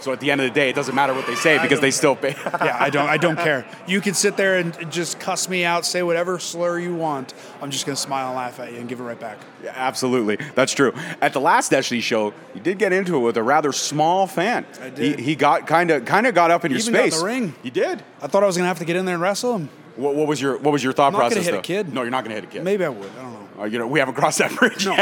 So 0.04 0.12
at 0.12 0.20
the 0.20 0.32
end 0.32 0.42
of 0.42 0.46
the 0.48 0.54
day, 0.54 0.70
it 0.70 0.76
doesn't 0.76 0.94
matter 0.94 1.14
what 1.14 1.26
they 1.28 1.36
say 1.36 1.58
because 1.62 1.80
they 1.80 1.90
still 1.90 2.18
pay. 2.18 2.36
Yeah, 2.64 2.78
I 2.78 2.90
don't 2.90 3.08
I 3.08 3.16
don't 3.16 3.38
care. 3.38 3.66
You 3.88 4.02
can 4.02 4.14
sit 4.14 4.36
there 4.36 4.58
and 4.58 4.92
just 4.92 5.18
cuss 5.18 5.48
me 5.48 5.64
out, 5.64 5.86
say 5.86 6.04
whatever 6.04 6.40
slur 6.40 6.78
you 6.78 6.94
want. 6.94 7.34
I'm 7.62 7.72
just 7.72 7.86
gonna 7.86 7.96
smile 7.96 8.28
and 8.28 8.36
laugh 8.36 8.60
at 8.60 8.74
you 8.74 8.80
and 8.80 8.90
give 8.90 9.00
it 9.00 9.04
right 9.04 9.20
back. 9.20 9.38
Yeah, 9.64 9.72
absolutely, 9.76 10.38
that's 10.56 10.74
true. 10.74 10.94
At 11.22 11.32
the 11.32 11.40
last 11.40 11.74
Ashley 11.74 12.02
show, 12.02 12.34
you 12.54 12.60
did 12.60 12.80
get 12.80 12.92
into 12.92 13.16
it 13.16 13.20
with 13.20 13.38
a 13.38 13.44
rather 13.44 13.72
small 13.72 14.28
fan. 14.28 14.66
I 14.82 14.90
did. 14.90 15.20
He, 15.20 15.26
he 15.26 15.36
got 15.36 15.68
kind 15.68 15.90
of 15.90 16.04
kind 16.04 16.28
of 16.28 16.36
got 16.36 16.52
up 16.52 16.66
in 16.66 16.72
your 16.72 16.82
Even 16.82 16.94
got 16.94 17.06
in 17.06 17.10
the 17.12 17.26
ring. 17.26 17.56
You 17.64 17.72
did. 17.72 18.04
I 18.22 18.28
thought 18.28 18.44
I 18.44 18.46
was 18.46 18.58
gonna 18.58 18.68
have 18.68 18.80
to 18.80 18.86
get 18.86 18.98
in 18.98 19.06
there 19.06 19.16
and 19.16 19.22
wrestle 19.24 19.56
him. 19.56 19.70
What, 19.96 20.16
what 20.16 20.28
was 20.28 20.42
your 20.42 20.58
What 20.58 20.72
was 20.72 20.84
your 20.84 20.92
thought 20.94 21.08
I'm 21.08 21.14
not 21.14 21.20
gonna 21.20 21.36
process? 21.36 21.46
hit 21.46 21.56
a 21.56 21.62
kid. 21.62 21.94
No, 21.94 22.02
you're 22.02 22.12
not 22.12 22.26
going 22.26 22.36
to 22.36 22.42
hit 22.42 22.50
a 22.50 22.52
kid. 22.52 22.64
Maybe 22.64 22.84
I 22.84 22.90
would. 22.90 23.10
I 23.12 23.22
don't 23.22 23.34
know. 23.34 23.62
Uh, 23.62 23.66
you 23.66 23.78
know, 23.78 23.88
we 23.88 24.00
haven't 24.00 24.16
crossed 24.16 24.40
that 24.40 24.54
bridge. 24.56 24.86
No, 24.86 24.96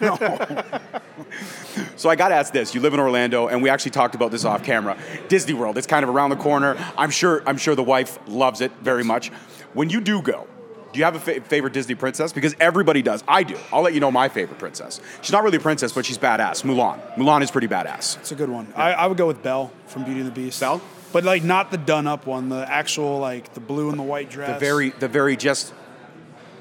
no. 0.00 0.80
So 1.96 2.08
I 2.08 2.16
got 2.16 2.28
to 2.28 2.34
ask 2.34 2.52
this: 2.52 2.74
You 2.74 2.80
live 2.80 2.94
in 2.94 3.00
Orlando, 3.00 3.48
and 3.48 3.62
we 3.62 3.68
actually 3.68 3.92
talked 3.92 4.14
about 4.14 4.30
this 4.30 4.44
off 4.44 4.64
camera. 4.64 4.96
Disney 5.28 5.54
World, 5.54 5.78
it's 5.78 5.86
kind 5.86 6.02
of 6.02 6.10
around 6.10 6.30
the 6.30 6.36
corner. 6.36 6.76
I'm 6.96 7.10
sure. 7.10 7.42
I'm 7.46 7.56
sure 7.56 7.74
the 7.74 7.82
wife 7.82 8.18
loves 8.26 8.60
it 8.60 8.72
very 8.82 9.04
much. 9.04 9.28
When 9.74 9.90
you 9.90 10.00
do 10.00 10.22
go, 10.22 10.46
do 10.92 10.98
you 10.98 11.04
have 11.04 11.16
a 11.16 11.20
fa- 11.20 11.40
favorite 11.40 11.72
Disney 11.72 11.96
princess? 11.96 12.32
Because 12.32 12.54
everybody 12.60 13.02
does. 13.02 13.24
I 13.26 13.42
do. 13.42 13.56
I'll 13.72 13.82
let 13.82 13.94
you 13.94 14.00
know 14.00 14.12
my 14.12 14.28
favorite 14.28 14.58
princess. 14.58 15.00
She's 15.22 15.32
not 15.32 15.42
really 15.42 15.56
a 15.56 15.60
princess, 15.60 15.92
but 15.92 16.06
she's 16.06 16.18
badass. 16.18 16.62
Mulan. 16.62 17.00
Mulan 17.16 17.42
is 17.42 17.50
pretty 17.50 17.66
badass. 17.66 18.16
It's 18.18 18.30
a 18.30 18.36
good 18.36 18.48
one. 18.48 18.72
I, 18.76 18.92
I 18.92 19.06
would 19.06 19.18
go 19.18 19.26
with 19.26 19.42
Belle 19.42 19.72
from 19.86 20.04
Beauty 20.04 20.20
and 20.20 20.28
the 20.28 20.34
Beast. 20.34 20.60
Belle? 20.60 20.80
But 21.12 21.24
like 21.24 21.42
not 21.42 21.70
the 21.70 21.78
done 21.78 22.06
up 22.06 22.26
one, 22.26 22.48
the 22.48 22.68
actual 22.70 23.18
like 23.18 23.54
the 23.54 23.60
blue 23.60 23.88
and 23.90 23.98
the 23.98 24.04
white 24.04 24.30
dress. 24.30 24.52
The 24.52 24.58
very, 24.58 24.90
the 24.90 25.08
very 25.08 25.36
just 25.36 25.74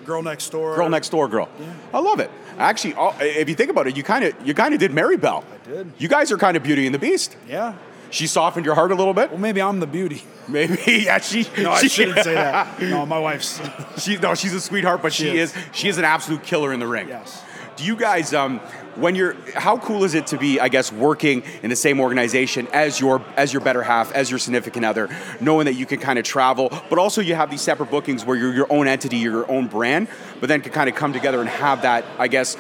girl 0.06 0.22
next 0.22 0.50
door. 0.50 0.76
girl 0.76 0.90
next 0.90 1.10
door 1.10 1.28
girl. 1.28 1.50
Yeah. 1.60 1.74
I 1.94 2.00
love 2.00 2.20
it. 2.20 2.30
Actually, 2.64 2.94
all- 2.96 3.16
if 3.20 3.50
you 3.50 3.56
think 3.56 3.70
about 3.70 3.88
it, 3.88 3.96
you 3.98 4.04
kind 4.04 4.24
of, 4.26 4.34
you 4.48 4.54
kind 4.54 4.74
of 4.74 4.80
did 4.80 4.92
marry 4.94 5.18
Belle. 5.18 5.44
I 5.66 5.70
did. 5.70 5.92
You 5.98 6.08
guys 6.08 6.32
are 6.32 6.38
kind 6.38 6.56
of 6.58 6.64
Beauty 6.64 6.86
and 6.86 6.96
the 6.96 7.00
Beast. 7.00 7.36
Yeah. 7.48 7.76
She 8.10 8.28
softened 8.28 8.66
your 8.66 8.76
heart 8.76 8.92
a 8.92 8.96
little 8.96 9.14
bit. 9.14 9.32
Well, 9.32 9.40
maybe 9.40 9.60
I'm 9.62 9.80
the 9.80 9.88
beauty. 9.88 10.24
Maybe, 10.48 10.78
yeah. 11.06 11.18
She. 11.20 11.48
No, 11.58 11.72
I 11.72 11.82
she, 11.82 11.90
shouldn't 11.90 12.20
say 12.20 12.36
that. 12.36 12.80
No, 12.82 13.06
my 13.08 13.18
wife's. 13.20 13.60
She's 13.98 14.22
no, 14.22 14.36
she's 14.36 14.54
a 14.54 14.62
sweetheart, 14.62 15.02
but 15.02 15.12
she, 15.14 15.24
She 15.32 15.38
is. 15.40 15.56
is. 15.56 15.64
she 15.74 15.88
is 15.90 15.98
an 15.98 16.06
absolute 16.06 16.44
killer 16.44 16.72
in 16.74 16.80
the 16.80 16.86
ring. 16.88 17.08
Yes. 17.10 17.42
Do 17.76 17.84
you 17.86 17.96
guys, 17.96 18.36
um, 18.36 18.60
when 18.96 19.16
you're, 19.16 19.36
how 19.56 19.78
cool 19.78 20.04
is 20.04 20.14
it 20.14 20.28
to 20.28 20.38
be, 20.38 20.60
I 20.60 20.70
guess, 20.70 20.92
working 20.92 21.42
in 21.64 21.72
the 21.72 21.76
same 21.76 22.00
organization 22.00 22.68
as 22.72 23.00
your 23.00 23.24
as 23.36 23.52
your 23.52 23.62
better 23.62 23.82
half, 23.82 24.12
as 24.12 24.30
your 24.30 24.38
significant 24.38 24.86
other, 24.86 25.10
knowing 25.40 25.66
that 25.66 25.74
you 25.74 25.88
can 25.88 26.00
kind 26.00 26.20
of 26.20 26.26
travel, 26.26 26.70
but 26.90 27.00
also 27.00 27.20
you 27.20 27.34
have 27.34 27.50
these 27.50 27.62
separate 27.62 27.90
bookings 27.90 28.26
where 28.26 28.38
you're 28.38 28.54
your 28.54 28.72
own 28.72 28.88
entity, 28.88 29.18
you're 29.18 29.34
your 29.34 29.52
own 29.52 29.68
brand, 29.68 30.08
but 30.40 30.50
then 30.50 30.62
can 30.62 30.72
kind 30.72 30.88
of 30.88 30.96
come 30.96 31.14
together 31.14 31.42
and 31.42 31.50
have 31.50 31.82
that, 31.82 32.06
I 32.20 32.28
guess, 32.28 32.56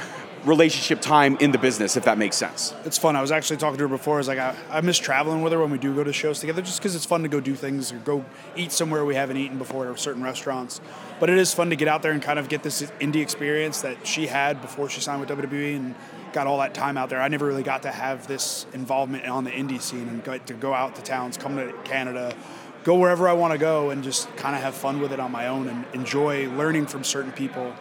relationship 0.45 1.01
time 1.01 1.37
in 1.37 1.51
the 1.51 1.57
business, 1.57 1.95
if 1.95 2.03
that 2.05 2.17
makes 2.17 2.35
sense. 2.35 2.73
It's 2.85 2.97
fun. 2.97 3.15
I 3.15 3.21
was 3.21 3.31
actually 3.31 3.57
talking 3.57 3.77
to 3.77 3.83
her 3.83 3.87
before. 3.87 4.15
I 4.15 4.17
was 4.17 4.27
like, 4.27 4.39
I, 4.39 4.55
I 4.69 4.81
miss 4.81 4.97
traveling 4.97 5.41
with 5.41 5.53
her 5.53 5.59
when 5.59 5.71
we 5.71 5.77
do 5.77 5.95
go 5.95 6.03
to 6.03 6.13
shows 6.13 6.39
together, 6.39 6.61
just 6.61 6.79
because 6.79 6.95
it's 6.95 7.05
fun 7.05 7.23
to 7.23 7.29
go 7.29 7.39
do 7.39 7.55
things 7.55 7.91
or 7.91 7.97
go 7.99 8.25
eat 8.55 8.71
somewhere 8.71 9.05
we 9.05 9.15
haven't 9.15 9.37
eaten 9.37 9.57
before 9.57 9.89
at 9.89 9.99
certain 9.99 10.23
restaurants. 10.23 10.81
But 11.19 11.29
it 11.29 11.37
is 11.37 11.53
fun 11.53 11.69
to 11.69 11.75
get 11.75 11.87
out 11.87 12.01
there 12.01 12.11
and 12.11 12.21
kind 12.21 12.39
of 12.39 12.49
get 12.49 12.63
this 12.63 12.81
indie 12.99 13.21
experience 13.21 13.81
that 13.81 14.05
she 14.05 14.27
had 14.27 14.61
before 14.61 14.89
she 14.89 15.01
signed 15.01 15.21
with 15.21 15.29
WWE 15.29 15.75
and 15.75 15.95
got 16.33 16.47
all 16.47 16.57
that 16.59 16.73
time 16.73 16.97
out 16.97 17.09
there. 17.09 17.21
I 17.21 17.27
never 17.27 17.45
really 17.45 17.63
got 17.63 17.83
to 17.83 17.91
have 17.91 18.27
this 18.27 18.65
involvement 18.73 19.25
on 19.25 19.43
the 19.43 19.51
indie 19.51 19.81
scene 19.81 20.09
and 20.09 20.23
got 20.23 20.47
to 20.47 20.53
go 20.53 20.73
out 20.73 20.95
to 20.95 21.01
towns, 21.01 21.37
come 21.37 21.55
to 21.55 21.71
Canada, 21.83 22.35
go 22.83 22.95
wherever 22.95 23.29
I 23.29 23.33
want 23.33 23.53
to 23.53 23.57
go, 23.57 23.91
and 23.91 24.03
just 24.03 24.35
kind 24.35 24.55
of 24.55 24.61
have 24.61 24.73
fun 24.73 24.99
with 24.99 25.13
it 25.13 25.19
on 25.19 25.31
my 25.31 25.47
own 25.47 25.69
and 25.69 25.85
enjoy 25.93 26.49
learning 26.49 26.87
from 26.87 27.03
certain 27.03 27.31
people. 27.31 27.73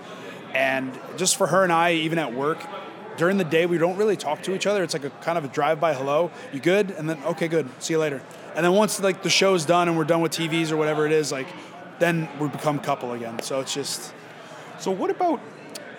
And 0.54 0.98
just 1.16 1.36
for 1.36 1.46
her 1.46 1.62
and 1.64 1.72
I, 1.72 1.92
even 1.94 2.18
at 2.18 2.34
work, 2.34 2.64
during 3.16 3.36
the 3.36 3.44
day 3.44 3.66
we 3.66 3.78
don't 3.78 3.96
really 3.96 4.16
talk 4.16 4.42
to 4.42 4.54
each 4.54 4.66
other. 4.66 4.82
It's 4.82 4.94
like 4.94 5.04
a 5.04 5.10
kind 5.10 5.38
of 5.38 5.44
a 5.44 5.48
drive-by 5.48 5.94
hello. 5.94 6.30
You 6.52 6.60
good? 6.60 6.90
And 6.90 7.08
then 7.08 7.22
okay, 7.24 7.48
good. 7.48 7.68
See 7.82 7.94
you 7.94 7.98
later. 7.98 8.22
And 8.54 8.64
then 8.64 8.72
once 8.72 9.00
like 9.00 9.22
the 9.22 9.30
show's 9.30 9.64
done 9.64 9.88
and 9.88 9.96
we're 9.96 10.04
done 10.04 10.20
with 10.20 10.32
TVs 10.32 10.70
or 10.70 10.76
whatever 10.76 11.06
it 11.06 11.12
is, 11.12 11.32
like 11.32 11.46
then 11.98 12.28
we 12.40 12.48
become 12.48 12.78
couple 12.78 13.12
again. 13.12 13.40
So 13.40 13.60
it's 13.60 13.72
just 13.72 14.12
So 14.82 14.90
what 14.90 15.10
about, 15.10 15.38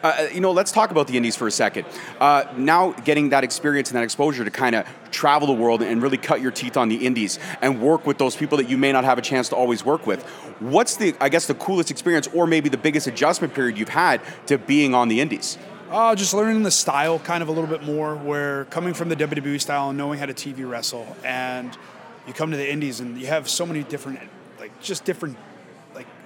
uh, 0.03 0.27
you 0.33 0.41
know, 0.41 0.51
let's 0.51 0.71
talk 0.71 0.91
about 0.91 1.07
the 1.07 1.17
Indies 1.17 1.35
for 1.35 1.47
a 1.47 1.51
second. 1.51 1.85
Uh, 2.19 2.43
now 2.57 2.91
getting 2.91 3.29
that 3.29 3.43
experience 3.43 3.89
and 3.89 3.97
that 3.97 4.03
exposure 4.03 4.43
to 4.43 4.51
kind 4.51 4.75
of 4.75 4.85
travel 5.11 5.47
the 5.47 5.53
world 5.53 5.81
and 5.81 6.01
really 6.01 6.17
cut 6.17 6.41
your 6.41 6.51
teeth 6.51 6.77
on 6.77 6.89
the 6.89 7.05
Indies 7.05 7.39
and 7.61 7.81
work 7.81 8.05
with 8.05 8.17
those 8.17 8.35
people 8.35 8.57
that 8.57 8.69
you 8.69 8.77
may 8.77 8.91
not 8.91 9.03
have 9.05 9.17
a 9.17 9.21
chance 9.21 9.49
to 9.49 9.55
always 9.55 9.85
work 9.85 10.05
with. 10.05 10.23
What's 10.59 10.97
the, 10.97 11.15
I 11.19 11.29
guess, 11.29 11.47
the 11.47 11.55
coolest 11.55 11.89
experience 11.89 12.27
or 12.33 12.45
maybe 12.45 12.69
the 12.69 12.77
biggest 12.77 13.07
adjustment 13.07 13.53
period 13.53 13.77
you've 13.77 13.89
had 13.89 14.21
to 14.47 14.57
being 14.57 14.93
on 14.93 15.07
the 15.07 15.21
Indies? 15.21 15.57
Uh, 15.89 16.15
just 16.15 16.33
learning 16.33 16.63
the 16.63 16.71
style 16.71 17.19
kind 17.19 17.43
of 17.43 17.49
a 17.49 17.51
little 17.51 17.69
bit 17.69 17.83
more, 17.83 18.15
where 18.15 18.65
coming 18.65 18.95
from 18.95 19.09
the 19.09 19.15
WWE 19.15 19.61
style 19.61 19.89
and 19.89 19.97
knowing 19.97 20.17
how 20.17 20.25
to 20.25 20.33
TV 20.33 20.67
wrestle, 20.67 21.15
and 21.23 21.77
you 22.25 22.33
come 22.33 22.51
to 22.51 22.57
the 22.57 22.69
indies 22.69 22.99
and 22.99 23.19
you 23.19 23.27
have 23.27 23.47
so 23.47 23.65
many 23.65 23.83
different, 23.83 24.19
like 24.59 24.81
just 24.81 25.05
different, 25.05 25.37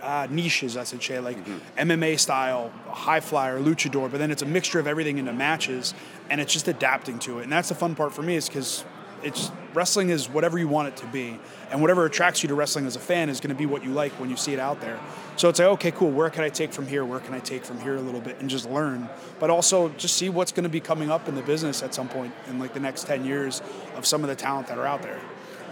uh, 0.02 0.28
niches, 0.30 0.78
I 0.78 0.84
should 0.84 1.02
say, 1.02 1.20
like 1.20 1.38
MMA 1.78 2.20
style, 2.20 2.72
high 2.88 3.20
flyer, 3.20 3.60
luchador, 3.60 4.10
but 4.10 4.18
then 4.18 4.32
it's 4.32 4.42
a 4.42 4.46
mixture 4.46 4.80
of 4.80 4.88
everything 4.88 5.18
into 5.18 5.34
matches, 5.34 5.94
and 6.30 6.40
it's 6.42 6.54
just 6.54 6.68
adapting 6.68 7.20
to 7.20 7.40
it, 7.40 7.44
and 7.44 7.52
that's 7.52 7.70
the 7.70 7.76
fun 7.76 7.96
part 7.96 8.14
for 8.14 8.22
me 8.22 8.36
is 8.36 8.48
because 8.48 8.86
it's 9.24 9.52
wrestling 9.74 10.10
is 10.10 10.30
whatever 10.30 10.58
you 10.58 10.68
want 10.68 10.88
it 10.88 10.98
to 10.98 11.08
be, 11.08 11.40
and 11.72 11.82
whatever 11.82 12.06
attracts 12.06 12.44
you 12.44 12.50
to 12.50 12.56
wrestling 12.56 12.86
as 12.86 12.96
a 12.96 13.00
fan 13.00 13.30
is 13.30 13.40
going 13.40 13.50
to 13.50 13.56
be 13.56 13.66
what 13.66 13.84
you 13.84 13.92
like 13.92 14.12
when 14.14 14.30
you 14.30 14.38
see 14.38 14.54
it 14.54 14.60
out 14.60 14.80
there. 14.82 15.00
So 15.36 15.50
it's 15.50 15.60
like, 15.60 15.68
okay, 15.70 15.92
cool. 15.92 16.12
Where 16.12 16.30
can 16.30 16.44
I 16.44 16.50
take 16.50 16.74
from 16.74 16.88
here? 16.88 17.06
Where 17.06 17.20
can 17.20 17.34
I 17.34 17.40
take 17.40 17.66
from 17.66 17.80
here 17.80 17.96
a 17.96 18.02
little 18.02 18.22
bit 18.22 18.40
and 18.40 18.50
just 18.50 18.70
learn, 18.70 19.10
but 19.40 19.50
also 19.50 19.90
just 19.90 20.16
see 20.16 20.30
what's 20.30 20.52
going 20.52 20.64
to 20.64 20.70
be 20.70 20.80
coming 20.80 21.12
up 21.12 21.28
in 21.28 21.36
the 21.36 21.42
business 21.42 21.84
at 21.84 21.94
some 21.94 22.08
point 22.10 22.34
in 22.48 22.60
like 22.60 22.74
the 22.74 22.80
next 22.80 23.08
ten 23.08 23.26
years 23.26 23.62
of 23.96 24.06
some 24.06 24.24
of 24.24 24.30
the 24.30 24.36
talent 24.36 24.68
that 24.68 24.78
are 24.78 24.86
out 24.86 25.02
there. 25.02 25.20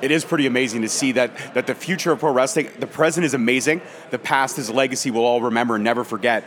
It 0.02 0.12
is 0.12 0.26
pretty 0.26 0.46
amazing 0.46 0.82
to 0.82 0.90
see 0.90 1.14
that 1.14 1.54
that 1.54 1.68
the 1.68 1.76
future 1.76 2.12
of 2.12 2.20
pro 2.20 2.32
wrestling, 2.32 2.70
the 2.80 2.88
present 2.88 3.26
is 3.26 3.34
amazing, 3.34 3.82
the 4.12 4.20
past 4.20 4.58
is 4.58 4.70
a 4.70 4.74
legacy 4.74 5.12
we'll 5.12 5.26
all 5.26 5.42
remember 5.42 5.76
and 5.76 5.84
never 5.84 6.04
forget. 6.04 6.46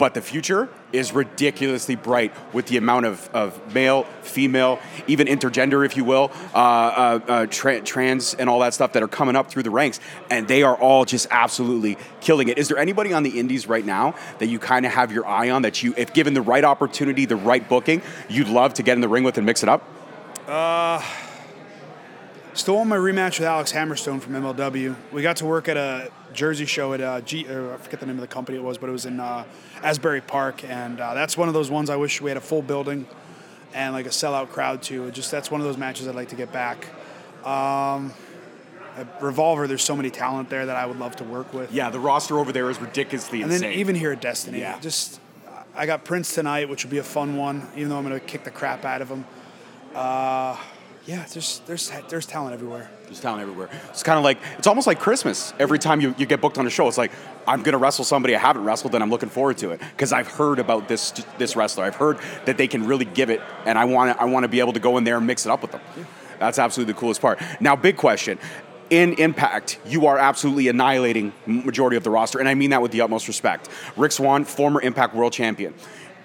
but 0.00 0.14
the 0.14 0.22
future 0.22 0.66
is 0.94 1.12
ridiculously 1.12 1.94
bright 1.94 2.32
with 2.54 2.64
the 2.68 2.78
amount 2.78 3.04
of, 3.04 3.28
of 3.34 3.74
male, 3.74 4.04
female, 4.22 4.78
even 5.06 5.26
intergender, 5.26 5.84
if 5.84 5.94
you 5.94 6.04
will, 6.04 6.32
uh, 6.54 6.56
uh, 6.56 7.20
uh, 7.28 7.46
tra- 7.50 7.82
trans, 7.82 8.32
and 8.32 8.48
all 8.48 8.60
that 8.60 8.72
stuff 8.72 8.94
that 8.94 9.02
are 9.02 9.08
coming 9.08 9.36
up 9.36 9.50
through 9.50 9.62
the 9.62 9.70
ranks, 9.70 10.00
and 10.30 10.48
they 10.48 10.62
are 10.62 10.74
all 10.74 11.04
just 11.04 11.26
absolutely 11.30 11.98
killing 12.22 12.48
it. 12.48 12.56
Is 12.56 12.68
there 12.68 12.78
anybody 12.78 13.12
on 13.12 13.24
the 13.24 13.38
indies 13.38 13.68
right 13.68 13.84
now 13.84 14.14
that 14.38 14.46
you 14.46 14.58
kind 14.58 14.86
of 14.86 14.92
have 14.92 15.12
your 15.12 15.26
eye 15.26 15.50
on 15.50 15.60
that 15.62 15.82
you, 15.82 15.92
if 15.98 16.14
given 16.14 16.32
the 16.32 16.40
right 16.40 16.64
opportunity, 16.64 17.26
the 17.26 17.36
right 17.36 17.68
booking, 17.68 18.00
you'd 18.30 18.48
love 18.48 18.72
to 18.74 18.82
get 18.82 18.94
in 18.94 19.02
the 19.02 19.08
ring 19.08 19.22
with 19.22 19.36
and 19.36 19.44
mix 19.44 19.62
it 19.62 19.68
up? 19.68 19.84
Still 21.06 21.29
on 22.68 22.88
my 22.88 22.96
rematch 22.96 23.38
with 23.38 23.48
Alex 23.48 23.72
Hammerstone 23.72 24.20
from 24.20 24.34
MLW. 24.34 24.96
We 25.12 25.22
got 25.22 25.36
to 25.36 25.46
work 25.46 25.68
at 25.68 25.76
a 25.76 26.10
Jersey 26.32 26.66
show 26.66 26.92
at 26.92 27.00
uh, 27.00 27.20
G. 27.20 27.46
Or 27.48 27.74
I 27.74 27.76
forget 27.76 28.00
the 28.00 28.06
name 28.06 28.16
of 28.16 28.20
the 28.22 28.26
company 28.26 28.58
it 28.58 28.62
was, 28.62 28.78
but 28.78 28.88
it 28.88 28.92
was 28.92 29.06
in 29.06 29.20
uh, 29.20 29.44
Asbury 29.82 30.20
Park, 30.20 30.64
and 30.64 31.00
uh, 31.00 31.14
that's 31.14 31.36
one 31.36 31.48
of 31.48 31.54
those 31.54 31.70
ones 31.70 31.90
I 31.90 31.96
wish 31.96 32.20
we 32.20 32.30
had 32.30 32.36
a 32.36 32.40
full 32.40 32.62
building 32.62 33.06
and 33.72 33.94
like 33.94 34.06
a 34.06 34.10
sellout 34.10 34.48
crowd 34.48 34.82
too. 34.82 35.06
It 35.06 35.14
just 35.14 35.30
that's 35.30 35.50
one 35.50 35.60
of 35.60 35.66
those 35.66 35.76
matches 35.76 36.08
I'd 36.08 36.14
like 36.14 36.28
to 36.30 36.36
get 36.36 36.52
back. 36.52 36.86
Um, 37.44 38.12
Revolver, 39.20 39.66
there's 39.66 39.84
so 39.84 39.96
many 39.96 40.10
talent 40.10 40.50
there 40.50 40.66
that 40.66 40.76
I 40.76 40.84
would 40.84 40.98
love 40.98 41.16
to 41.16 41.24
work 41.24 41.54
with. 41.54 41.72
Yeah, 41.72 41.88
the 41.90 42.00
roster 42.00 42.38
over 42.38 42.52
there 42.52 42.68
is 42.68 42.80
ridiculously 42.80 43.40
And 43.42 43.50
insane. 43.50 43.70
then 43.70 43.78
even 43.78 43.94
here 43.94 44.12
at 44.12 44.20
Destiny, 44.20 44.60
Yeah. 44.60 44.78
just 44.80 45.20
I 45.74 45.86
got 45.86 46.04
Prince 46.04 46.34
tonight, 46.34 46.68
which 46.68 46.84
would 46.84 46.90
be 46.90 46.98
a 46.98 47.02
fun 47.04 47.36
one. 47.36 47.66
Even 47.76 47.88
though 47.90 47.96
I'm 47.98 48.06
going 48.06 48.18
to 48.18 48.26
kick 48.26 48.42
the 48.44 48.50
crap 48.50 48.84
out 48.84 49.00
of 49.00 49.08
him. 49.08 49.24
Uh, 49.94 50.56
yeah, 51.10 51.26
there's 51.32 51.60
there's 51.66 51.90
there's 52.08 52.24
talent 52.24 52.54
everywhere. 52.54 52.88
There's 53.06 53.18
talent 53.18 53.42
everywhere. 53.42 53.68
It's 53.88 54.04
kind 54.04 54.16
of 54.16 54.22
like 54.22 54.38
it's 54.58 54.68
almost 54.68 54.86
like 54.86 55.00
Christmas. 55.00 55.52
Every 55.58 55.80
time 55.80 56.00
you, 56.00 56.14
you 56.16 56.24
get 56.24 56.40
booked 56.40 56.56
on 56.56 56.68
a 56.68 56.70
show, 56.70 56.86
it's 56.86 56.98
like 56.98 57.10
I'm 57.48 57.64
gonna 57.64 57.78
wrestle 57.78 58.04
somebody 58.04 58.36
I 58.36 58.38
haven't 58.38 58.62
wrestled, 58.62 58.94
and 58.94 59.02
I'm 59.02 59.10
looking 59.10 59.28
forward 59.28 59.58
to 59.58 59.70
it 59.72 59.80
because 59.80 60.12
I've 60.12 60.28
heard 60.28 60.60
about 60.60 60.86
this 60.86 61.10
this 61.36 61.56
wrestler. 61.56 61.82
I've 61.82 61.96
heard 61.96 62.20
that 62.44 62.56
they 62.56 62.68
can 62.68 62.86
really 62.86 63.06
give 63.06 63.28
it, 63.28 63.40
and 63.66 63.76
I 63.76 63.86
want 63.86 64.20
I 64.20 64.26
want 64.26 64.44
to 64.44 64.48
be 64.48 64.60
able 64.60 64.72
to 64.72 64.78
go 64.78 64.98
in 64.98 65.04
there 65.04 65.16
and 65.16 65.26
mix 65.26 65.46
it 65.46 65.50
up 65.50 65.62
with 65.62 65.72
them. 65.72 65.80
That's 66.38 66.60
absolutely 66.60 66.92
the 66.92 67.00
coolest 67.00 67.20
part. 67.20 67.40
Now, 67.58 67.74
big 67.74 67.96
question. 67.96 68.38
In 68.90 69.14
Impact, 69.14 69.78
you 69.86 70.06
are 70.06 70.18
absolutely 70.18 70.68
annihilating 70.68 71.32
majority 71.46 71.96
of 71.96 72.04
the 72.04 72.10
roster, 72.10 72.38
and 72.38 72.48
I 72.48 72.54
mean 72.54 72.70
that 72.70 72.82
with 72.82 72.92
the 72.92 73.00
utmost 73.00 73.26
respect. 73.26 73.68
Rich 73.96 74.14
Swann, 74.14 74.44
former 74.44 74.80
Impact 74.80 75.14
World 75.14 75.32
Champion. 75.32 75.74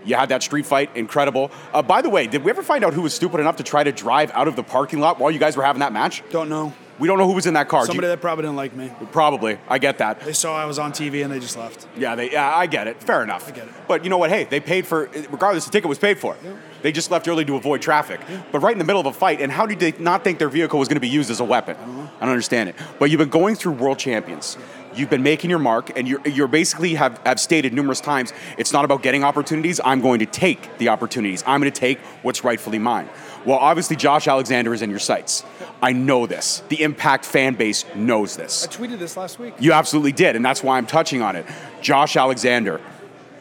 You 0.06 0.16
had 0.16 0.30
that 0.30 0.44
street 0.44 0.66
fight, 0.66 0.90
incredible. 0.96 1.52
Uh, 1.74 1.82
by 1.82 2.02
the 2.02 2.10
way, 2.10 2.28
did 2.28 2.44
we 2.44 2.52
ever 2.52 2.64
find 2.64 2.84
out 2.86 2.94
who 2.94 3.02
was 3.02 3.14
stupid 3.14 3.40
enough 3.40 3.56
to 3.58 3.64
try 3.64 3.84
to 3.84 3.92
drive 3.92 4.32
out 4.32 4.48
of 4.48 4.56
the 4.56 4.64
parking 4.64 5.00
lot 5.00 5.20
while 5.20 5.32
you 5.32 5.40
guys 5.40 5.58
were 5.58 5.64
having 5.64 5.80
that 5.80 5.92
match? 5.94 6.24
Don't 6.30 6.50
know. 6.50 6.74
We 6.98 7.10
don't 7.10 7.18
know 7.18 7.28
who 7.28 7.34
was 7.34 7.46
in 7.46 7.56
that 7.56 7.68
car. 7.68 7.86
Somebody 7.86 8.08
you- 8.08 8.12
that 8.12 8.22
probably 8.22 8.44
didn't 8.44 8.56
like 8.56 8.74
me. 8.74 8.90
probably. 9.12 9.58
I 9.68 9.80
get 9.80 9.98
that. 9.98 10.22
They 10.22 10.32
saw 10.32 10.56
I 10.56 10.64
was 10.64 10.80
on 10.80 10.94
TV 10.94 11.24
and 11.24 11.34
they 11.34 11.40
just 11.40 11.58
left. 11.58 11.88
Yeah, 11.98 12.16
they. 12.16 12.32
Yeah, 12.32 12.56
I 12.56 12.68
get 12.68 12.88
it. 12.88 13.04
Fair 13.04 13.22
enough. 13.22 13.50
I 13.50 13.52
get 13.52 13.66
it. 13.66 13.74
But 13.86 14.06
you 14.06 14.10
know 14.10 14.18
what? 14.18 14.30
Hey, 14.30 14.46
they 14.46 14.62
paid 14.62 14.88
for. 14.88 15.10
Regardless, 15.30 15.66
the 15.66 15.72
ticket 15.72 15.90
was 15.90 16.00
paid 16.00 16.18
for. 16.20 16.38
They 16.84 16.94
just 16.94 17.12
left 17.12 17.28
early 17.28 17.44
to 17.46 17.56
avoid 17.58 17.82
traffic. 17.82 18.22
But 18.52 18.60
right 18.60 18.72
in 18.72 18.78
the 18.80 18.86
middle 18.86 19.02
of 19.02 19.08
a 19.08 19.12
fight, 19.14 19.42
and 19.42 19.52
how 19.52 19.66
did 19.66 19.80
they 19.80 19.92
not 20.00 20.24
think 20.24 20.40
their 20.40 20.48
vehicle 20.48 20.80
was 20.80 20.88
going 20.88 20.96
to 20.96 21.02
be 21.02 21.10
used 21.10 21.30
as 21.32 21.42
a 21.42 21.44
weapon? 21.44 21.76
I 21.76 22.22
don't 22.22 22.30
understand 22.30 22.70
it. 22.70 22.76
But 22.98 23.10
you've 23.12 23.18
been 23.20 23.28
going 23.30 23.56
through 23.56 23.74
world 23.74 24.00
champions. 24.00 24.58
You've 24.96 25.10
been 25.10 25.24
making 25.24 25.50
your 25.50 25.60
mark, 25.60 25.98
and 25.98 26.08
you're, 26.08 26.26
you're 26.26 26.48
basically 26.48 26.96
have, 26.96 27.20
have 27.26 27.40
stated 27.40 27.74
numerous 27.74 28.00
times 28.00 28.32
it's 28.58 28.72
not 28.72 28.86
about 28.86 29.04
getting 29.04 29.24
opportunities. 29.24 29.82
I'm 29.84 30.02
going 30.02 30.20
to 30.20 30.26
take 30.26 30.78
the 30.78 30.90
opportunities. 30.90 31.44
I'm 31.46 31.60
going 31.60 31.72
to 31.72 31.80
take 31.80 32.00
what's 32.22 32.44
rightfully 32.44 32.80
mine. 32.80 33.10
Well, 33.46 33.58
obviously, 33.58 33.96
Josh 33.96 34.28
Alexander 34.28 34.74
is 34.74 34.82
in 34.82 34.90
your 34.90 35.00
sights. 35.00 35.44
I 35.82 35.92
know 35.92 36.26
this. 36.26 36.64
The 36.70 36.82
Impact 36.82 37.26
fan 37.26 37.56
base 37.56 37.86
knows 37.94 38.36
this. 38.36 38.66
I 38.66 38.72
tweeted 38.72 39.00
this 39.00 39.18
last 39.18 39.38
week. 39.38 39.54
You 39.60 39.74
absolutely 39.74 40.14
did, 40.14 40.36
and 40.36 40.44
that's 40.44 40.64
why 40.64 40.78
I'm 40.78 40.88
touching 40.88 41.22
on 41.22 41.36
it. 41.36 41.46
Josh 41.82 42.16
Alexander, 42.16 42.82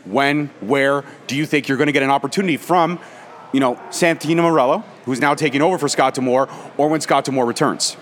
when, 0.05 0.49
where 0.61 1.05
do 1.27 1.37
you 1.37 1.47
think 1.47 1.69
you're 1.69 1.79
going 1.79 1.87
to 1.87 1.93
get 1.93 2.03
an 2.03 2.11
opportunity 2.11 2.57
from, 2.57 2.99
you 3.53 3.61
know, 3.61 3.77
Santino 3.89 4.41
Marella, 4.41 4.85
who's 5.05 5.21
now 5.21 5.35
taking 5.35 5.63
over 5.63 5.79
for 5.79 5.89
Scott 5.89 6.15
D'Amore, 6.15 6.49
or 6.77 6.89
when 6.89 7.01
Scott 7.01 7.25
D'Amore 7.25 7.47
returns? 7.47 7.97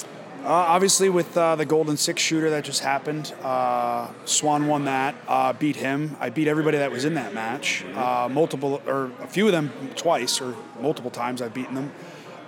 Uh, 0.45 0.49
obviously, 0.49 1.09
with 1.09 1.37
uh, 1.37 1.55
the 1.55 1.65
Golden 1.65 1.97
Six 1.97 2.21
shooter 2.21 2.51
that 2.51 2.65
just 2.65 2.81
happened, 2.81 3.33
uh, 3.43 4.09
Swann 4.25 4.67
won 4.67 4.87
that. 4.87 5.15
Uh, 5.29 5.53
beat 5.53 5.77
him. 5.77 6.17
I 6.19 6.31
beat 6.31 6.49
everybody 6.49 6.79
that 6.79 6.91
was 6.91 7.05
in 7.05 7.15
that 7.15 7.33
match. 7.33 7.85
Uh, 7.95 8.29
multiple 8.29 8.83
or 8.85 9.13
a 9.21 9.29
few 9.29 9.47
of 9.47 9.53
them 9.53 9.71
twice 9.95 10.41
or 10.41 10.57
multiple 10.81 11.13
times. 11.13 11.41
I've 11.41 11.55
beaten 11.55 11.77
them. 11.77 11.93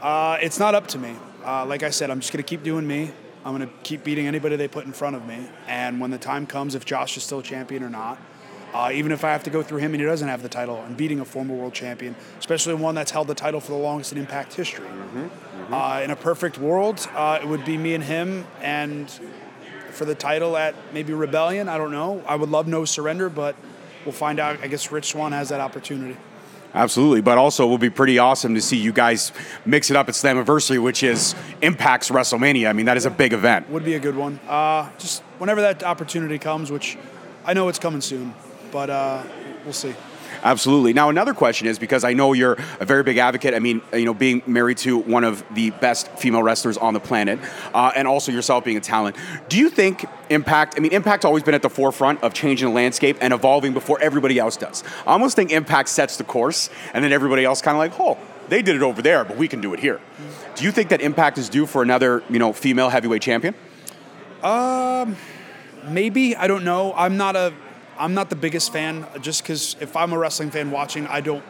Uh, 0.02 0.38
it's 0.42 0.58
not 0.58 0.74
up 0.74 0.88
to 0.88 0.98
me. 0.98 1.14
Uh, 1.44 1.66
like 1.66 1.84
I 1.84 1.90
said, 1.90 2.10
I'm 2.10 2.18
just 2.18 2.32
gonna 2.32 2.42
keep 2.42 2.64
doing 2.64 2.84
me. 2.84 3.12
I'm 3.44 3.52
gonna 3.52 3.70
keep 3.84 4.02
beating 4.02 4.26
anybody 4.26 4.56
they 4.56 4.66
put 4.66 4.86
in 4.86 4.92
front 4.92 5.14
of 5.14 5.24
me. 5.24 5.48
And 5.68 6.00
when 6.00 6.10
the 6.10 6.18
time 6.18 6.46
comes, 6.46 6.74
if 6.74 6.84
Josh 6.84 7.16
is 7.16 7.22
still 7.22 7.42
champion 7.42 7.84
or 7.84 7.90
not, 7.90 8.18
uh, 8.74 8.90
even 8.92 9.12
if 9.12 9.24
I 9.24 9.30
have 9.30 9.44
to 9.44 9.50
go 9.50 9.62
through 9.62 9.78
him 9.78 9.94
and 9.94 10.00
he 10.00 10.06
doesn't 10.06 10.26
have 10.26 10.42
the 10.42 10.48
title, 10.48 10.82
I'm 10.84 10.94
beating 10.94 11.20
a 11.20 11.24
former 11.24 11.54
world 11.54 11.72
champion, 11.72 12.16
especially 12.40 12.74
one 12.74 12.96
that's 12.96 13.12
held 13.12 13.28
the 13.28 13.34
title 13.34 13.60
for 13.60 13.70
the 13.70 13.78
longest 13.78 14.10
in 14.10 14.18
Impact 14.18 14.52
history. 14.52 14.86
Uh, 15.70 16.00
in 16.02 16.10
a 16.10 16.16
perfect 16.16 16.58
world, 16.58 17.08
uh, 17.14 17.38
it 17.40 17.46
would 17.46 17.64
be 17.64 17.78
me 17.78 17.94
and 17.94 18.02
him, 18.02 18.44
and 18.60 19.08
for 19.92 20.04
the 20.04 20.14
title 20.14 20.56
at 20.56 20.74
maybe 20.92 21.12
Rebellion, 21.12 21.68
I 21.68 21.78
don't 21.78 21.92
know. 21.92 22.22
I 22.26 22.34
would 22.34 22.50
love 22.50 22.66
No 22.66 22.84
Surrender, 22.84 23.28
but 23.30 23.54
we'll 24.04 24.12
find 24.12 24.40
out. 24.40 24.58
I 24.60 24.66
guess 24.66 24.90
Rich 24.90 25.12
Swann 25.12 25.30
has 25.30 25.50
that 25.50 25.60
opportunity. 25.60 26.16
Absolutely, 26.74 27.20
but 27.20 27.38
also 27.38 27.64
it 27.64 27.68
will 27.68 27.78
be 27.78 27.90
pretty 27.90 28.18
awesome 28.18 28.56
to 28.56 28.60
see 28.60 28.76
you 28.76 28.92
guys 28.92 29.30
mix 29.64 29.90
it 29.90 29.96
up 29.96 30.08
at 30.08 30.16
Slammiversary, 30.16 30.82
which 30.82 31.04
is 31.04 31.36
Impact's 31.62 32.10
WrestleMania. 32.10 32.68
I 32.68 32.72
mean, 32.72 32.86
that 32.86 32.96
is 32.96 33.06
a 33.06 33.10
big 33.10 33.32
event. 33.32 33.70
Would 33.70 33.84
be 33.84 33.94
a 33.94 34.00
good 34.00 34.16
one. 34.16 34.40
Uh, 34.48 34.90
just 34.98 35.22
whenever 35.38 35.60
that 35.60 35.84
opportunity 35.84 36.40
comes, 36.40 36.72
which 36.72 36.98
I 37.46 37.54
know 37.54 37.68
it's 37.68 37.78
coming 37.78 38.00
soon, 38.00 38.34
but 38.74 38.90
uh, 38.90 39.22
we'll 39.62 39.72
see. 39.72 39.94
Absolutely. 40.42 40.92
Now, 40.92 41.08
another 41.08 41.32
question 41.32 41.68
is 41.68 41.78
because 41.78 42.02
I 42.02 42.12
know 42.12 42.32
you're 42.32 42.56
a 42.80 42.84
very 42.84 43.04
big 43.04 43.18
advocate. 43.18 43.54
I 43.54 43.60
mean, 43.60 43.80
you 43.92 44.04
know, 44.04 44.12
being 44.12 44.42
married 44.48 44.78
to 44.78 44.98
one 44.98 45.22
of 45.22 45.44
the 45.54 45.70
best 45.70 46.08
female 46.18 46.42
wrestlers 46.42 46.76
on 46.76 46.92
the 46.92 46.98
planet, 46.98 47.38
uh, 47.72 47.92
and 47.94 48.08
also 48.08 48.32
yourself 48.32 48.64
being 48.64 48.76
a 48.76 48.80
talent. 48.80 49.14
Do 49.48 49.58
you 49.58 49.70
think 49.70 50.04
Impact? 50.28 50.74
I 50.76 50.80
mean, 50.80 50.92
Impact's 50.92 51.24
always 51.24 51.44
been 51.44 51.54
at 51.54 51.62
the 51.62 51.70
forefront 51.70 52.20
of 52.24 52.34
changing 52.34 52.68
the 52.68 52.74
landscape 52.74 53.16
and 53.20 53.32
evolving 53.32 53.74
before 53.74 54.00
everybody 54.00 54.40
else 54.40 54.56
does. 54.56 54.82
I 55.06 55.12
almost 55.12 55.36
think 55.36 55.52
Impact 55.52 55.88
sets 55.88 56.16
the 56.16 56.24
course, 56.24 56.68
and 56.92 57.04
then 57.04 57.12
everybody 57.12 57.44
else 57.44 57.62
kind 57.62 57.76
of 57.76 57.78
like, 57.78 58.00
oh, 58.00 58.18
they 58.48 58.60
did 58.60 58.74
it 58.74 58.82
over 58.82 59.00
there, 59.00 59.24
but 59.24 59.36
we 59.36 59.46
can 59.46 59.60
do 59.60 59.72
it 59.72 59.78
here. 59.78 60.00
Do 60.56 60.64
you 60.64 60.72
think 60.72 60.88
that 60.88 61.00
Impact 61.00 61.38
is 61.38 61.48
due 61.48 61.66
for 61.66 61.80
another, 61.82 62.24
you 62.28 62.40
know, 62.40 62.52
female 62.52 62.88
heavyweight 62.88 63.22
champion? 63.22 63.54
Um, 64.42 65.16
Maybe 65.88 66.34
I 66.34 66.46
don't 66.46 66.64
know. 66.64 66.94
I'm 66.96 67.16
not 67.16 67.36
a 67.36 67.52
I'm 67.98 68.14
not 68.14 68.30
the 68.30 68.36
biggest 68.36 68.72
fan. 68.72 69.06
Just 69.20 69.42
because 69.42 69.76
if 69.80 69.96
I'm 69.96 70.12
a 70.12 70.18
wrestling 70.18 70.50
fan 70.50 70.70
watching, 70.70 71.06
I 71.06 71.20
don't 71.20 71.44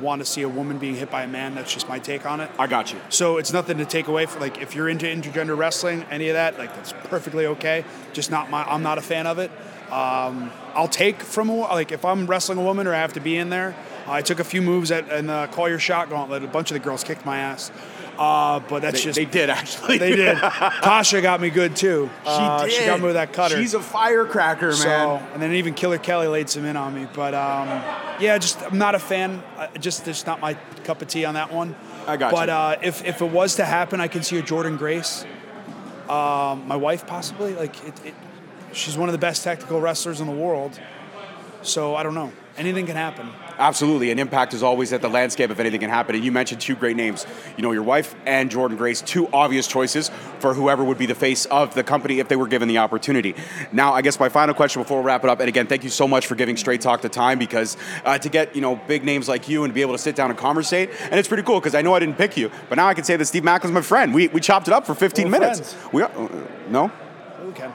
want 0.00 0.20
to 0.20 0.24
see 0.24 0.42
a 0.42 0.48
woman 0.48 0.78
being 0.78 0.96
hit 0.96 1.10
by 1.10 1.22
a 1.22 1.28
man. 1.28 1.54
That's 1.54 1.72
just 1.72 1.88
my 1.88 1.98
take 1.98 2.26
on 2.26 2.40
it. 2.40 2.50
I 2.58 2.66
got 2.66 2.92
you. 2.92 2.98
So 3.10 3.38
it's 3.38 3.52
nothing 3.52 3.78
to 3.78 3.84
take 3.84 4.08
away 4.08 4.26
from 4.26 4.40
like 4.40 4.60
if 4.60 4.74
you're 4.74 4.88
into 4.88 5.06
intergender 5.06 5.56
wrestling, 5.56 6.04
any 6.10 6.28
of 6.28 6.34
that, 6.34 6.58
like 6.58 6.74
that's 6.74 6.92
perfectly 6.92 7.46
okay. 7.46 7.84
Just 8.12 8.30
not 8.30 8.50
my. 8.50 8.64
I'm 8.64 8.82
not 8.82 8.98
a 8.98 9.02
fan 9.02 9.26
of 9.26 9.38
it. 9.38 9.50
Um, 9.90 10.50
I'll 10.74 10.88
take 10.88 11.20
from 11.20 11.48
a, 11.48 11.54
like 11.54 11.92
if 11.92 12.04
I'm 12.04 12.26
wrestling 12.26 12.58
a 12.58 12.62
woman 12.62 12.86
or 12.86 12.94
I 12.94 12.98
have 12.98 13.12
to 13.14 13.20
be 13.20 13.36
in 13.36 13.50
there. 13.50 13.76
I 14.06 14.20
took 14.20 14.38
a 14.38 14.44
few 14.44 14.60
moves 14.60 14.90
at 14.90 15.08
in 15.08 15.28
the 15.28 15.48
Call 15.52 15.68
Your 15.68 15.78
Shot 15.78 16.10
Gauntlet. 16.10 16.44
A 16.44 16.46
bunch 16.46 16.70
of 16.70 16.74
the 16.74 16.80
girls 16.80 17.04
kicked 17.04 17.24
my 17.24 17.38
ass. 17.38 17.70
Uh, 18.18 18.60
but 18.60 18.80
that's 18.82 18.98
They, 18.98 19.04
just 19.04 19.16
they 19.16 19.24
did 19.24 19.50
actually. 19.50 19.98
They 19.98 20.14
did. 20.14 20.36
Tasha 20.38 21.20
got 21.20 21.40
me 21.40 21.50
good 21.50 21.74
too. 21.74 22.08
Uh, 22.24 22.68
She 22.68 22.84
got 22.86 23.00
me 23.00 23.06
with 23.06 23.14
that 23.14 23.32
cutter. 23.32 23.56
She's 23.56 23.74
a 23.74 23.80
firecracker, 23.80 24.68
man. 24.68 24.76
So, 24.76 25.22
and 25.32 25.42
then 25.42 25.52
even 25.54 25.74
Killer 25.74 25.98
Kelly 25.98 26.28
laid 26.28 26.48
some 26.48 26.64
in 26.64 26.76
on 26.76 26.94
me. 26.94 27.08
But 27.12 27.34
um, 27.34 27.66
yeah, 28.20 28.38
just 28.38 28.62
I'm 28.62 28.78
not 28.78 28.94
a 28.94 28.98
fan. 29.00 29.42
Uh, 29.56 29.66
just 29.78 30.06
it's 30.06 30.26
not 30.26 30.40
my 30.40 30.54
cup 30.84 31.02
of 31.02 31.08
tea 31.08 31.24
on 31.24 31.34
that 31.34 31.52
one. 31.52 31.74
I 32.06 32.16
got 32.16 32.30
But 32.30 32.48
you. 32.48 32.54
uh, 32.54 32.76
if 32.82 33.04
if 33.04 33.20
it 33.20 33.30
was 33.30 33.56
to 33.56 33.64
happen, 33.64 34.00
I 34.00 34.08
can 34.08 34.22
see 34.22 34.38
a 34.38 34.42
Jordynne 34.42 34.78
Grace, 34.78 35.24
um, 36.08 36.68
my 36.68 36.76
wife 36.76 37.06
possibly. 37.06 37.54
Like 37.54 37.74
it, 37.84 38.06
it, 38.06 38.14
she's 38.72 38.96
one 38.96 39.08
of 39.08 39.12
the 39.12 39.18
best 39.18 39.42
tactical 39.42 39.80
wrestlers 39.80 40.20
in 40.20 40.26
the 40.26 40.32
world. 40.32 40.78
So 41.64 41.94
I 41.96 42.02
don't 42.02 42.14
know. 42.14 42.32
Anything 42.56 42.86
can 42.86 42.94
happen. 42.94 43.28
Absolutely, 43.58 44.12
and 44.12 44.20
Impact 44.20 44.54
is 44.54 44.62
always 44.62 44.92
at 44.92 45.00
the 45.02 45.08
landscape 45.08 45.50
if 45.50 45.58
anything 45.58 45.80
can 45.80 45.90
happen. 45.90 46.14
And 46.14 46.24
you 46.24 46.30
mentioned 46.30 46.60
two 46.60 46.76
great 46.76 46.96
names. 46.96 47.26
You 47.56 47.62
know, 47.64 47.72
your 47.72 47.82
wife 47.82 48.14
and 48.26 48.48
Jordynne 48.48 48.76
Grace, 48.76 49.00
two 49.00 49.26
obvious 49.32 49.66
choices 49.66 50.10
for 50.38 50.54
whoever 50.54 50.84
would 50.84 50.98
be 50.98 51.06
the 51.06 51.16
face 51.16 51.46
of 51.46 51.74
the 51.74 51.82
company 51.82 52.20
if 52.20 52.28
they 52.28 52.36
were 52.36 52.46
given 52.46 52.68
the 52.68 52.78
opportunity. 52.78 53.34
Now, 53.72 53.92
I 53.92 54.02
guess 54.02 54.20
my 54.20 54.28
final 54.28 54.54
question 54.54 54.82
before 54.82 55.00
we 55.00 55.06
wrap 55.06 55.24
it 55.24 55.30
up, 55.30 55.40
and 55.40 55.48
again, 55.48 55.66
thank 55.66 55.82
you 55.82 55.90
so 55.90 56.06
much 56.06 56.28
for 56.28 56.36
giving 56.36 56.56
Straight 56.56 56.80
Talk 56.80 57.02
the 57.02 57.08
time 57.08 57.40
because 57.40 57.76
uh, 58.04 58.18
to 58.18 58.28
get 58.28 58.54
you 58.54 58.60
know 58.60 58.76
big 58.76 59.04
names 59.04 59.28
like 59.28 59.48
you 59.48 59.64
and 59.64 59.72
to 59.72 59.74
be 59.74 59.80
able 59.82 59.94
to 59.94 59.98
sit 59.98 60.14
down 60.14 60.30
and 60.30 60.38
conversate, 60.38 60.90
and 61.02 61.14
it's 61.14 61.28
pretty 61.28 61.42
cool 61.42 61.58
because 61.58 61.74
I 61.74 61.82
know 61.82 61.94
I 61.94 61.98
didn't 61.98 62.18
pick 62.18 62.36
you, 62.36 62.52
but 62.68 62.76
now 62.76 62.86
I 62.86 62.94
can 62.94 63.02
say 63.02 63.16
that 63.16 63.24
Steve 63.24 63.42
Maclin's 63.42 63.72
my 63.72 63.80
friend. 63.80 64.14
We, 64.14 64.28
we 64.28 64.40
chopped 64.40 64.68
it 64.68 64.74
up 64.74 64.86
for 64.86 64.94
15 64.94 65.24
We're 65.24 65.30
minutes. 65.30 65.72
friends. 65.74 65.92
We 65.92 66.02
are, 66.02 66.10
uh, 66.10 66.28
no. 66.68 66.92
Okay. 67.46 67.70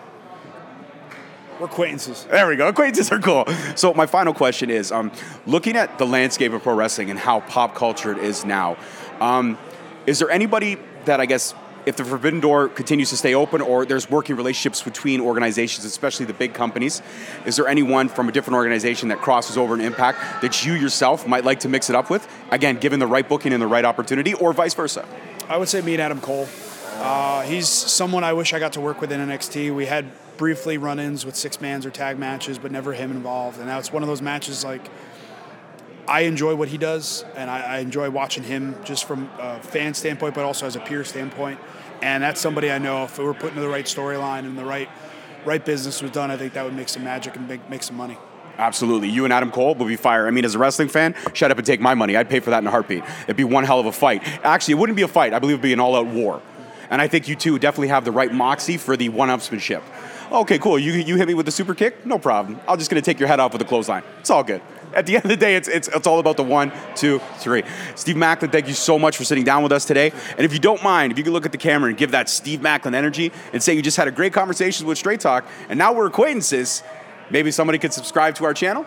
We're 1.59 1.65
acquaintances. 1.65 2.25
There 2.31 2.47
we 2.47 2.55
go. 2.55 2.69
Acquaintances 2.69 3.11
are 3.11 3.19
cool. 3.19 3.45
So 3.75 3.93
my 3.93 4.05
final 4.05 4.33
question 4.33 4.69
is, 4.69 4.93
um, 4.93 5.11
looking 5.45 5.75
at 5.75 5.97
the 5.97 6.05
landscape 6.05 6.53
of 6.53 6.63
pro 6.63 6.73
wrestling 6.73 7.09
and 7.09 7.19
how 7.19 7.41
pop 7.41 7.75
culture 7.75 8.13
it 8.13 8.19
is 8.19 8.45
now, 8.45 8.77
um, 9.19 9.57
is 10.05 10.19
there 10.19 10.31
anybody 10.31 10.77
that 11.03 11.19
I 11.19 11.25
guess 11.25 11.53
if 11.85 11.97
the 11.97 12.05
Forbidden 12.05 12.39
Door 12.39 12.69
continues 12.69 13.09
to 13.09 13.17
stay 13.17 13.33
open 13.33 13.59
or 13.61 13.85
there's 13.85 14.09
working 14.09 14.37
relationships 14.37 14.81
between 14.81 15.19
organizations, 15.19 15.83
especially 15.83 16.25
the 16.25 16.33
big 16.33 16.53
companies, 16.53 17.01
is 17.45 17.57
there 17.57 17.67
anyone 17.67 18.07
from 18.07 18.29
a 18.29 18.31
different 18.31 18.55
organization 18.55 19.09
that 19.09 19.17
crosses 19.17 19.57
over 19.57 19.73
an 19.73 19.81
impact 19.81 20.41
that 20.41 20.65
you 20.65 20.73
yourself 20.73 21.27
might 21.27 21.43
like 21.43 21.59
to 21.61 21.67
mix 21.67 21.89
it 21.89 21.95
up 21.95 22.09
with? 22.09 22.25
Again, 22.51 22.77
given 22.77 23.01
the 23.01 23.07
right 23.07 23.27
booking 23.27 23.51
and 23.51 23.61
the 23.61 23.67
right 23.67 23.83
opportunity, 23.83 24.33
or 24.33 24.53
vice 24.53 24.73
versa? 24.73 25.05
I 25.49 25.57
would 25.57 25.67
say 25.67 25.81
me 25.81 25.93
and 25.93 26.01
Adam 26.01 26.21
Cole. 26.21 26.47
Uh, 26.95 27.41
he's 27.41 27.67
someone 27.67 28.23
I 28.23 28.31
wish 28.31 28.53
I 28.53 28.59
got 28.59 28.73
to 28.73 28.81
work 28.81 29.01
with 29.01 29.11
in 29.11 29.19
NXT. 29.19 29.75
We 29.75 29.85
had 29.85 30.05
briefly 30.39 30.77
run-ins 30.77 31.25
with 31.25 31.36
six 31.36 31.60
mans 31.60 31.86
or 31.86 31.91
tag 31.91 32.17
matches, 32.17 32.58
but 32.58 32.72
never 32.72 32.93
him 32.93 33.12
involved. 33.12 33.58
And 33.58 33.67
now 33.67 33.77
it's 33.77 33.91
one 33.91 34.01
of 34.01 34.08
those 34.08 34.22
matches 34.22 34.63
like 34.63 34.89
I 36.08 36.22
enjoy 36.22 36.55
what 36.55 36.69
he 36.69 36.77
does, 36.79 37.24
and 37.36 37.51
I, 37.51 37.60
I 37.60 37.77
enjoy 37.79 38.10
watching 38.10 38.41
him 38.43 38.75
just 38.84 39.03
from 39.03 39.29
a 39.38 39.62
fan 39.62 39.93
standpoint, 39.93 40.34
but 40.34 40.46
also 40.46 40.65
as 40.65 40.75
a 40.75 40.79
peer 40.79 41.03
standpoint. 41.03 41.60
And 42.01 42.24
that's 42.24 42.39
somebody 42.39 42.72
I 42.72 42.79
know 42.79 43.03
if 43.03 43.19
we 43.19 43.25
were 43.25 43.34
put 43.34 43.50
into 43.50 43.62
the 43.62 43.69
right 43.69 43.86
storyline 43.86 44.39
and 44.39 44.58
the 44.58 44.65
right 44.65 44.89
right 45.46 45.63
business 45.63 46.01
was 46.01 46.12
done, 46.12 46.31
I 46.31 46.38
think 46.38 46.53
that 46.53 46.63
would 46.65 46.74
make 46.74 46.89
some 46.89 47.03
magic 47.03 47.36
and 47.36 47.48
make, 47.48 47.69
make 47.69 47.84
some 47.84 47.96
money. 47.96 48.17
Absolutely. 48.58 49.10
You 49.10 49.24
and 49.24 49.31
Adam 49.31 49.51
Cole 49.51 49.75
would 49.75 49.88
be 49.88 49.96
fire. 49.96 50.27
I 50.27 50.31
mean, 50.31 50.46
as 50.46 50.55
a 50.55 50.60
wrestling 50.60 50.89
fan, 50.89 51.15
shut 51.34 51.51
up 51.51 51.58
and 51.58 51.65
take 51.65 51.79
my 51.79 51.93
money. 51.93 52.17
I'd 52.17 52.29
pay 52.29 52.39
for 52.39 52.50
that 52.50 52.60
in 52.60 52.67
a 52.67 52.72
heartbeat. 52.72 53.03
It'd 53.24 53.38
be 53.38 53.46
one 53.46 53.63
hell 53.63 53.79
of 53.79 53.86
a 53.86 53.91
fight. 53.91 54.22
Actually, 54.43 54.74
it 54.74 54.77
wouldn't 54.77 54.98
be 54.98 55.03
a 55.03 55.08
fight. 55.08 55.34
I 55.34 55.39
believe 55.39 55.55
it'd 55.55 55.63
be 55.63 55.74
an 55.74 55.79
all 55.79 55.96
out 55.96 56.08
war. 56.08 56.41
And 56.89 57.01
I 57.01 57.08
think 57.08 57.27
you 57.27 57.36
two 57.36 57.60
definitely 57.60 57.89
have 57.89 58.05
the 58.05 58.12
right 58.12 58.34
moxie 58.34 58.77
for 58.77 58.98
the 58.98 59.10
one 59.10 59.29
upsmanship. 59.29 59.84
Okay, 60.31 60.60
cool. 60.60 60.77
You, 60.77 60.93
you 60.93 61.15
hit 61.15 61.27
me 61.27 61.34
with 61.34 61.48
the 61.48 61.51
super 61.51 61.74
kick? 61.74 62.05
No 62.05 62.19
problem. 62.19 62.60
I'm 62.67 62.77
just 62.77 62.91
going 62.91 63.01
to 63.01 63.05
take 63.05 63.19
your 63.19 63.27
head 63.27 63.39
off 63.39 63.51
with 63.51 63.62
a 63.62 63.65
clothesline. 63.65 64.03
It's 64.19 64.29
all 64.29 64.43
good. 64.43 64.62
At 64.93 65.05
the 65.05 65.15
end 65.15 65.25
of 65.25 65.29
the 65.29 65.38
day, 65.38 65.55
it's, 65.55 65.67
it's, 65.67 65.88
it's 65.88 66.08
all 66.08 66.19
about 66.19 66.38
the 66.38 66.43
one, 66.43 66.72
two, 66.96 67.19
three. 67.38 67.63
Steve 67.96 68.15
Maclin, 68.15 68.51
thank 68.51 68.67
you 68.67 68.74
so 68.74 68.98
much 68.98 69.17
for 69.17 69.24
sitting 69.24 69.43
down 69.43 69.62
with 69.62 69.72
us 69.72 69.86
today. 69.86 70.12
And 70.31 70.41
if 70.41 70.53
you 70.53 70.60
don't 70.60 70.84
mind, 70.84 71.12
if 71.12 71.17
you 71.17 71.24
could 71.24 71.34
look 71.34 71.46
at 71.46 71.51
the 71.51 71.60
camera 71.60 71.89
and 71.89 71.98
give 71.98 72.12
that 72.12 72.29
Steve 72.29 72.60
Maclin 72.60 72.93
energy 72.93 73.31
and 73.53 73.62
say 73.62 73.74
you 73.74 73.81
just 73.81 73.98
had 73.98 74.08
a 74.08 74.12
great 74.12 74.34
conversation 74.34 74.88
with 74.88 74.98
Straight 74.98 75.19
Talk 75.19 75.48
and 75.67 75.77
now 75.77 75.93
we're 75.93 76.08
acquaintances, 76.08 76.84
maybe 77.29 77.51
somebody 77.51 77.77
could 77.77 77.93
subscribe 77.93 78.36
to 78.36 78.46
our 78.46 78.53
channel? 78.53 78.86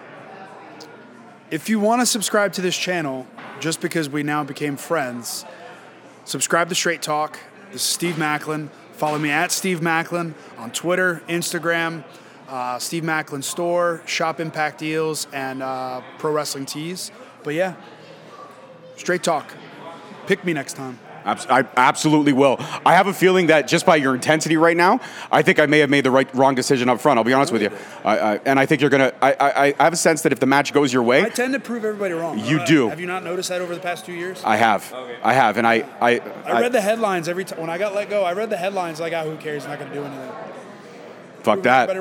If 1.51 1.69
you 1.69 1.79
want 1.79 2.03
to 2.03 2.07
subscribe 2.07 2.53
to 2.55 2.61
this 2.61 2.77
channel, 2.77 3.27
just 3.61 3.81
because 3.81 4.09
we 4.09 4.23
now 4.23 4.43
became 4.43 4.77
friends, 4.77 5.45
subscribe 6.25 6.69
to 6.69 6.75
Straight 6.75 7.03
Talk. 7.03 7.39
This 7.73 7.81
is 7.81 7.89
Steve 7.89 8.17
Maclin. 8.17 8.69
Follow 8.93 9.19
me 9.19 9.31
at 9.31 9.51
Steve 9.51 9.81
Maclin 9.81 10.35
on 10.59 10.71
Twitter, 10.73 11.23
Instagram, 11.27 12.05
uh, 12.47 12.79
Steve 12.79 13.03
Maclin 13.03 13.43
Store, 13.43 14.03
Shop 14.05 14.41
Impact 14.41 14.79
Deals, 14.79 15.27
and 15.33 15.63
uh, 15.63 16.03
Pro 16.19 16.33
Wrestling 16.33 16.67
Tees. 16.67 17.11
But 17.43 17.55
yeah, 17.55 17.77
Straight 18.97 19.23
Talk. 19.23 19.55
Pick 20.27 20.45
me 20.45 20.53
next 20.53 20.75
time. 20.75 20.99
I 21.25 21.65
absolutely 21.77 22.33
will. 22.33 22.57
I 22.85 22.95
have 22.95 23.07
a 23.07 23.13
feeling 23.13 23.47
that 23.49 23.69
just 23.69 23.87
by 23.87 23.97
your 23.97 24.15
intensity 24.15 24.57
right 24.57 24.77
now, 24.77 25.01
I 25.31 25.43
think 25.43 25.59
I 25.59 25.67
may 25.67 25.79
have 25.81 25.91
made 25.91 26.05
the 26.05 26.11
right 26.11 26.33
wrong 26.35 26.55
decision 26.55 26.89
up 26.89 27.01
front. 27.01 27.19
I'll 27.19 27.25
be 27.25 27.33
honest 27.33 27.53
with 27.53 27.63
you, 27.63 27.71
I, 28.05 28.19
I, 28.19 28.41
and 28.45 28.59
I 28.59 28.67
think 28.67 28.81
you're 28.81 28.91
gonna. 28.91 29.13
I, 29.23 29.33
I, 29.33 29.75
I 29.79 29.85
have 29.85 29.93
a 29.93 29.97
sense 29.97 30.23
that 30.23 30.33
if 30.33 30.41
the 30.41 30.47
match 30.47 30.73
goes 30.73 30.93
your 30.93 31.03
way, 31.03 31.23
I 31.23 31.29
tend 31.29 31.53
to 31.55 31.61
prove 31.61 31.85
everybody 31.85 32.15
wrong. 32.15 32.39
You 32.39 32.61
Uh, 32.61 32.67
do. 32.67 32.89
Have 32.89 33.01
you 33.01 33.07
not 33.07 33.25
noticed 33.25 33.49
that 33.51 33.61
over 33.61 33.75
the 33.75 33.81
past 33.81 34.05
two 34.07 34.13
years? 34.13 34.43
I 34.45 34.57
have, 34.57 34.93
I 35.23 35.33
have, 35.33 35.57
and 35.59 35.67
I, 35.67 35.85
I, 36.01 36.21
I 36.45 36.61
read 36.61 36.73
the 36.73 36.81
headlines 36.81 37.29
every 37.29 37.45
time 37.45 37.61
when 37.61 37.71
I 37.71 37.79
got 37.79 37.95
let 37.95 38.11
go. 38.11 38.25
I 38.25 38.33
read 38.33 38.51
the 38.51 38.57
headlines 38.57 39.01
like, 39.01 39.13
"Ah, 39.13 39.25
who 39.25 39.37
cares? 39.37 39.67
Not 39.67 39.79
going 39.79 39.91
to 39.91 39.97
do 39.97 40.05
anything." 40.05 40.31
Fuck 41.43 41.63
that. 41.63 41.93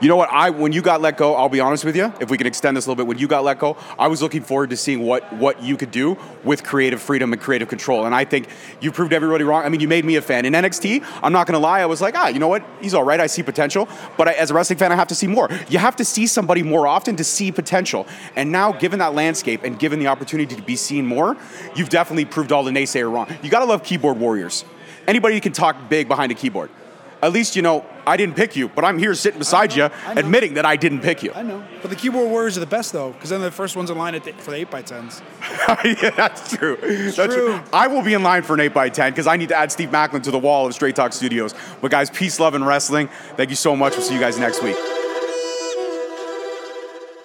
You 0.00 0.08
know 0.08 0.16
what? 0.16 0.30
I 0.30 0.50
when 0.50 0.72
you 0.72 0.82
got 0.82 1.00
let 1.00 1.16
go, 1.16 1.34
I'll 1.34 1.48
be 1.48 1.60
honest 1.60 1.84
with 1.84 1.96
you. 1.96 2.12
If 2.20 2.30
we 2.30 2.38
can 2.38 2.46
extend 2.46 2.76
this 2.76 2.86
a 2.86 2.90
little 2.90 3.02
bit, 3.04 3.06
when 3.06 3.18
you 3.18 3.28
got 3.28 3.44
let 3.44 3.58
go, 3.58 3.76
I 3.98 4.08
was 4.08 4.22
looking 4.22 4.42
forward 4.42 4.70
to 4.70 4.76
seeing 4.76 5.02
what 5.02 5.30
what 5.34 5.62
you 5.62 5.76
could 5.76 5.90
do 5.90 6.16
with 6.44 6.64
creative 6.64 7.00
freedom 7.00 7.32
and 7.32 7.40
creative 7.40 7.68
control. 7.68 8.06
And 8.06 8.14
I 8.14 8.24
think 8.24 8.48
you 8.80 8.90
proved 8.90 9.12
everybody 9.12 9.44
wrong. 9.44 9.64
I 9.64 9.68
mean, 9.68 9.80
you 9.80 9.88
made 9.88 10.04
me 10.04 10.16
a 10.16 10.22
fan 10.22 10.44
in 10.44 10.52
NXT. 10.54 11.04
I'm 11.22 11.32
not 11.32 11.46
gonna 11.46 11.58
lie. 11.58 11.80
I 11.80 11.86
was 11.86 12.00
like, 12.00 12.14
ah, 12.16 12.28
you 12.28 12.38
know 12.38 12.48
what? 12.48 12.64
He's 12.80 12.94
all 12.94 13.04
right. 13.04 13.20
I 13.20 13.26
see 13.26 13.42
potential. 13.42 13.88
But 14.16 14.28
I, 14.28 14.32
as 14.32 14.50
a 14.50 14.54
wrestling 14.54 14.78
fan, 14.78 14.92
I 14.92 14.96
have 14.96 15.08
to 15.08 15.14
see 15.14 15.26
more. 15.26 15.48
You 15.68 15.78
have 15.78 15.96
to 15.96 16.04
see 16.04 16.26
somebody 16.26 16.62
more 16.62 16.86
often 16.86 17.16
to 17.16 17.24
see 17.24 17.52
potential. 17.52 18.06
And 18.34 18.50
now, 18.50 18.72
given 18.72 18.98
that 19.00 19.14
landscape 19.14 19.62
and 19.62 19.78
given 19.78 19.98
the 19.98 20.06
opportunity 20.06 20.54
to 20.56 20.62
be 20.62 20.76
seen 20.76 21.06
more, 21.06 21.36
you've 21.74 21.90
definitely 21.90 22.24
proved 22.24 22.52
all 22.52 22.64
the 22.64 22.70
naysayer 22.70 23.12
wrong. 23.12 23.28
You 23.42 23.50
gotta 23.50 23.66
love 23.66 23.82
keyboard 23.82 24.18
warriors. 24.18 24.64
Anybody 25.06 25.38
can 25.40 25.52
talk 25.52 25.88
big 25.88 26.08
behind 26.08 26.32
a 26.32 26.34
keyboard. 26.34 26.70
At 27.22 27.32
least 27.32 27.56
you 27.56 27.62
know 27.62 27.84
I 28.06 28.16
didn't 28.16 28.36
pick 28.36 28.56
you, 28.56 28.68
but 28.68 28.84
I'm 28.84 28.98
here 28.98 29.14
sitting 29.14 29.38
beside 29.38 29.74
you, 29.74 29.90
admitting 30.06 30.54
that 30.54 30.64
I 30.64 30.76
didn't 30.76 31.00
pick 31.00 31.22
you. 31.22 31.32
I 31.34 31.42
know, 31.42 31.64
but 31.82 31.90
the 31.90 31.96
keyboard 31.96 32.30
warriors 32.30 32.56
are 32.56 32.60
the 32.60 32.66
best 32.66 32.92
though, 32.92 33.12
because 33.12 33.30
then 33.30 33.40
they're 33.40 33.50
the 33.50 33.56
first 33.56 33.76
ones 33.76 33.90
in 33.90 33.98
line 33.98 34.14
at 34.14 34.24
the, 34.24 34.32
for 34.32 34.50
the 34.50 34.58
eight 34.58 34.70
by 34.70 34.82
tens. 34.82 35.22
yeah, 35.84 36.10
that's 36.10 36.54
true. 36.54 36.76
That's 36.76 37.34
true. 37.34 37.60
I 37.72 37.86
will 37.86 38.02
be 38.02 38.14
in 38.14 38.22
line 38.22 38.42
for 38.42 38.54
an 38.54 38.60
8x10 38.60 39.10
because 39.10 39.26
I 39.26 39.36
need 39.36 39.48
to 39.48 39.56
add 39.56 39.72
Steve 39.72 39.90
Maclin 39.90 40.22
to 40.22 40.30
the 40.30 40.38
wall 40.38 40.66
of 40.66 40.74
Straight 40.74 40.94
Talk 40.94 41.12
Studios. 41.12 41.54
But 41.80 41.90
guys, 41.90 42.10
peace, 42.10 42.38
love, 42.38 42.54
and 42.54 42.66
wrestling. 42.66 43.08
Thank 43.36 43.50
you 43.50 43.56
so 43.56 43.74
much. 43.74 43.96
We'll 43.96 44.06
see 44.06 44.14
you 44.14 44.20
guys 44.20 44.38
next 44.38 44.62
week. 44.62 44.76